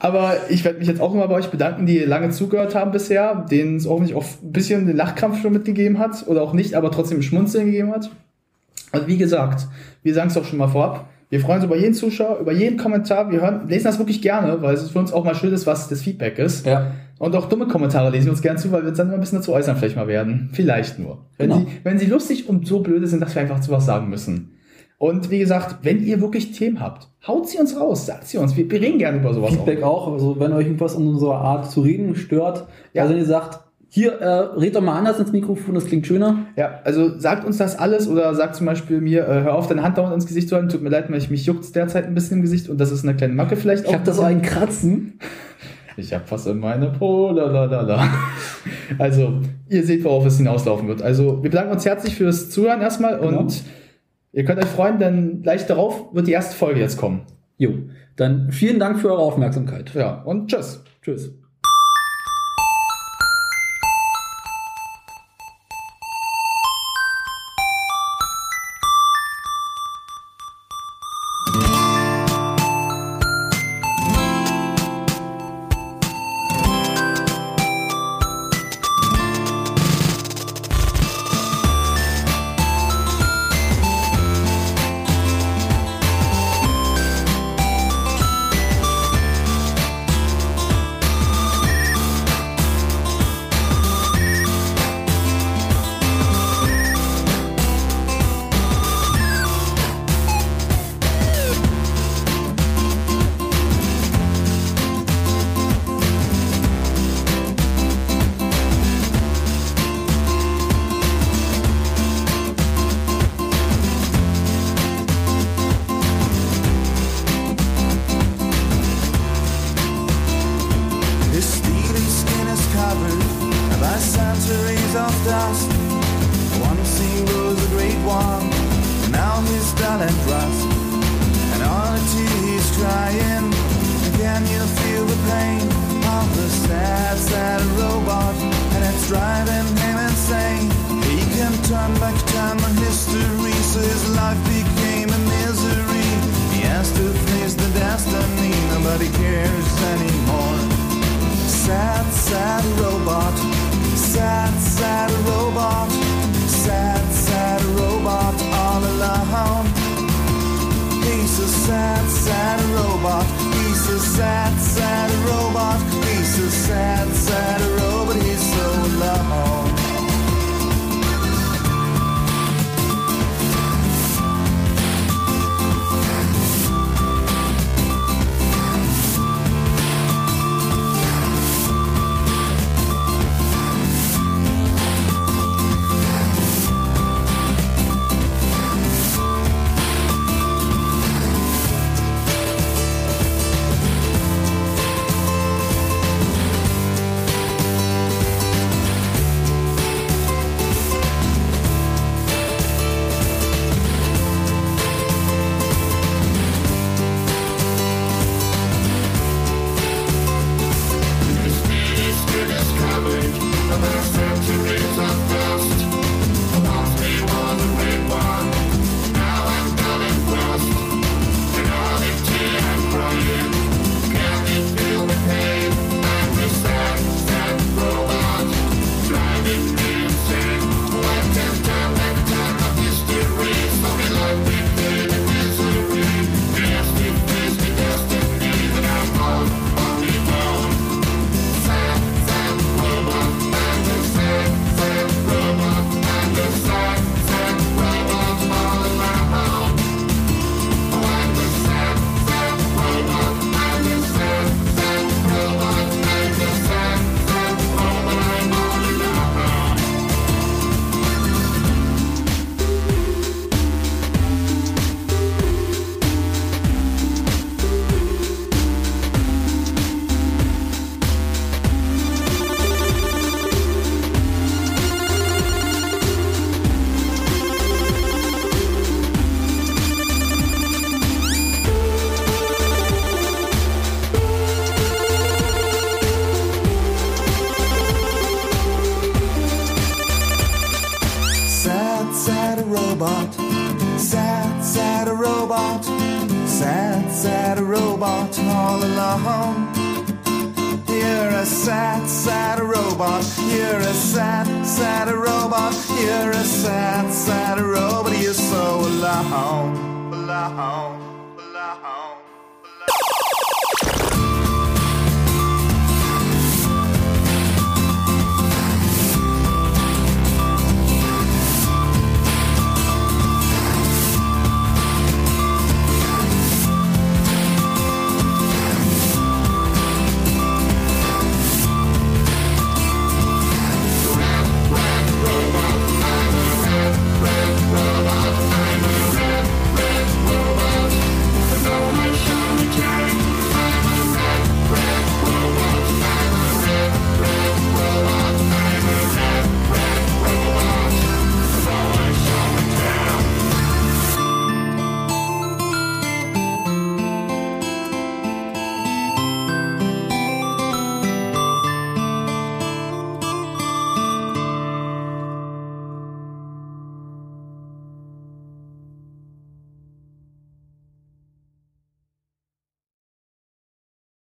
Aber 0.00 0.36
ich 0.48 0.64
werde 0.64 0.78
mich 0.78 0.88
jetzt 0.88 1.00
auch 1.00 1.12
mal 1.14 1.26
bei 1.26 1.34
euch 1.34 1.48
bedanken, 1.48 1.86
die 1.86 1.98
lange 2.00 2.30
zugehört 2.30 2.74
haben 2.74 2.92
bisher, 2.92 3.46
denen 3.50 3.76
es 3.76 3.88
hoffentlich 3.88 4.14
auch 4.14 4.24
ein 4.42 4.52
bisschen 4.52 4.86
den 4.86 4.96
Lachkrampf 4.96 5.42
schon 5.42 5.52
mitgegeben 5.52 5.98
hat 5.98 6.26
oder 6.28 6.42
auch 6.42 6.52
nicht, 6.52 6.74
aber 6.74 6.90
trotzdem 6.90 7.18
ein 7.18 7.22
Schmunzeln 7.22 7.66
gegeben 7.66 7.90
hat. 7.90 8.10
Und 8.92 9.06
wie 9.06 9.16
gesagt, 9.16 9.66
wir 10.02 10.14
sagen 10.14 10.28
es 10.28 10.34
doch 10.34 10.44
schon 10.44 10.58
mal 10.58 10.68
vorab. 10.68 11.08
Wir 11.30 11.40
freuen 11.40 11.56
uns 11.56 11.64
über 11.64 11.76
jeden 11.76 11.94
Zuschauer, 11.94 12.38
über 12.38 12.52
jeden 12.52 12.78
Kommentar. 12.78 13.30
Wir 13.30 13.40
hören, 13.42 13.68
lesen 13.68 13.84
das 13.84 13.98
wirklich 13.98 14.22
gerne, 14.22 14.62
weil 14.62 14.74
es 14.74 14.90
für 14.90 14.98
uns 14.98 15.12
auch 15.12 15.24
mal 15.24 15.34
schön 15.34 15.52
ist, 15.52 15.66
was 15.66 15.88
das 15.88 16.00
Feedback 16.00 16.38
ist. 16.38 16.64
Ja. 16.64 16.92
Und 17.18 17.34
auch 17.34 17.48
dumme 17.48 17.66
Kommentare 17.66 18.10
lesen 18.10 18.26
wir 18.26 18.32
uns 18.32 18.42
gern 18.42 18.58
zu, 18.58 18.70
weil 18.70 18.82
wir 18.82 18.90
uns 18.90 18.98
dann 18.98 19.08
mal 19.08 19.14
ein 19.14 19.20
bisschen 19.20 19.38
dazu 19.38 19.52
äußern, 19.52 19.76
vielleicht 19.76 19.96
mal 19.96 20.06
werden. 20.06 20.50
Vielleicht 20.52 20.98
nur. 20.98 21.26
Wenn, 21.36 21.50
genau. 21.50 21.60
sie, 21.60 21.66
wenn 21.82 21.98
sie 21.98 22.06
lustig 22.06 22.48
und 22.48 22.66
so 22.66 22.80
blöde 22.80 23.06
sind, 23.06 23.20
dass 23.20 23.34
wir 23.34 23.42
einfach 23.42 23.60
zu 23.60 23.70
was 23.70 23.86
sagen 23.86 24.08
müssen. 24.08 24.52
Und 24.98 25.30
wie 25.30 25.38
gesagt, 25.38 25.78
wenn 25.82 26.04
ihr 26.04 26.20
wirklich 26.20 26.52
Themen 26.52 26.80
habt, 26.80 27.08
haut 27.26 27.48
sie 27.48 27.58
uns 27.58 27.78
raus, 27.78 28.06
sagt 28.06 28.26
sie 28.26 28.38
uns. 28.38 28.56
Wir, 28.56 28.68
wir 28.68 28.80
reden 28.80 28.98
gerne 28.98 29.18
über 29.18 29.32
sowas. 29.32 29.50
Feedback 29.50 29.82
auch. 29.82 30.08
auch. 30.08 30.12
also 30.12 30.40
wenn 30.40 30.52
euch 30.52 30.66
irgendwas 30.66 30.96
an 30.96 31.06
unserer 31.06 31.36
Art 31.36 31.70
zu 31.70 31.82
reden 31.82 32.16
stört, 32.16 32.66
ja. 32.92 33.02
also 33.02 33.14
wenn 33.14 33.20
ihr 33.20 33.26
sagt, 33.26 33.60
hier, 33.90 34.12
äh, 34.20 34.58
red 34.58 34.76
doch 34.76 34.82
mal 34.82 34.98
anders 34.98 35.18
ins 35.18 35.32
Mikrofon, 35.32 35.74
das 35.74 35.86
klingt 35.86 36.06
schöner. 36.06 36.46
Ja, 36.56 36.80
also 36.84 37.18
sagt 37.18 37.46
uns 37.46 37.56
das 37.56 37.78
alles 37.78 38.06
oder 38.06 38.34
sagt 38.34 38.56
zum 38.56 38.66
Beispiel 38.66 39.00
mir, 39.00 39.26
äh, 39.26 39.42
hör 39.44 39.54
auf, 39.54 39.66
deine 39.66 39.82
Hand 39.82 39.96
dauernd 39.96 40.14
ins 40.14 40.26
Gesicht 40.26 40.48
zu 40.48 40.56
halten. 40.56 40.68
Tut 40.68 40.82
mir 40.82 40.90
leid, 40.90 41.10
weil 41.10 41.16
ich 41.16 41.30
mich 41.30 41.46
juckt 41.46 41.74
derzeit 41.74 42.04
ein 42.04 42.14
bisschen 42.14 42.38
im 42.38 42.42
Gesicht 42.42 42.68
und 42.68 42.78
das 42.78 42.92
ist 42.92 43.04
eine 43.04 43.16
kleine 43.16 43.32
Macke 43.32 43.56
vielleicht 43.56 43.86
auch. 43.86 43.90
Ich 43.90 43.94
habe 43.94 44.04
da 44.04 44.12
so 44.12 44.22
einen 44.22 44.42
Kratzen. 44.42 45.18
Ich 45.98 46.12
habe 46.12 46.24
was 46.28 46.46
in 46.46 46.60
meine 46.60 46.90
Po, 46.90 47.30
lalalala. 47.30 48.08
Also, 48.98 49.40
ihr 49.68 49.84
seht, 49.84 50.02
worauf 50.04 50.24
es 50.24 50.38
hinauslaufen 50.38 50.88
wird. 50.88 51.02
Also, 51.02 51.42
wir 51.42 51.50
bedanken 51.50 51.72
uns 51.72 51.84
herzlich 51.84 52.14
fürs 52.14 52.48
Zuhören 52.50 52.80
erstmal 52.80 53.18
genau. 53.18 53.40
und 53.40 53.62
ihr 54.32 54.44
könnt 54.44 54.62
euch 54.62 54.70
freuen, 54.70 54.98
denn 54.98 55.42
gleich 55.42 55.66
darauf 55.66 56.14
wird 56.14 56.26
die 56.26 56.32
erste 56.32 56.56
Folge 56.56 56.80
jetzt 56.80 56.96
kommen. 56.96 57.22
Jo, 57.58 57.74
dann 58.16 58.50
vielen 58.50 58.78
Dank 58.78 58.98
für 59.00 59.10
eure 59.10 59.20
Aufmerksamkeit. 59.20 59.92
Ja, 59.94 60.22
und 60.22 60.50
tschüss. 60.50 60.82
Tschüss. 61.02 61.32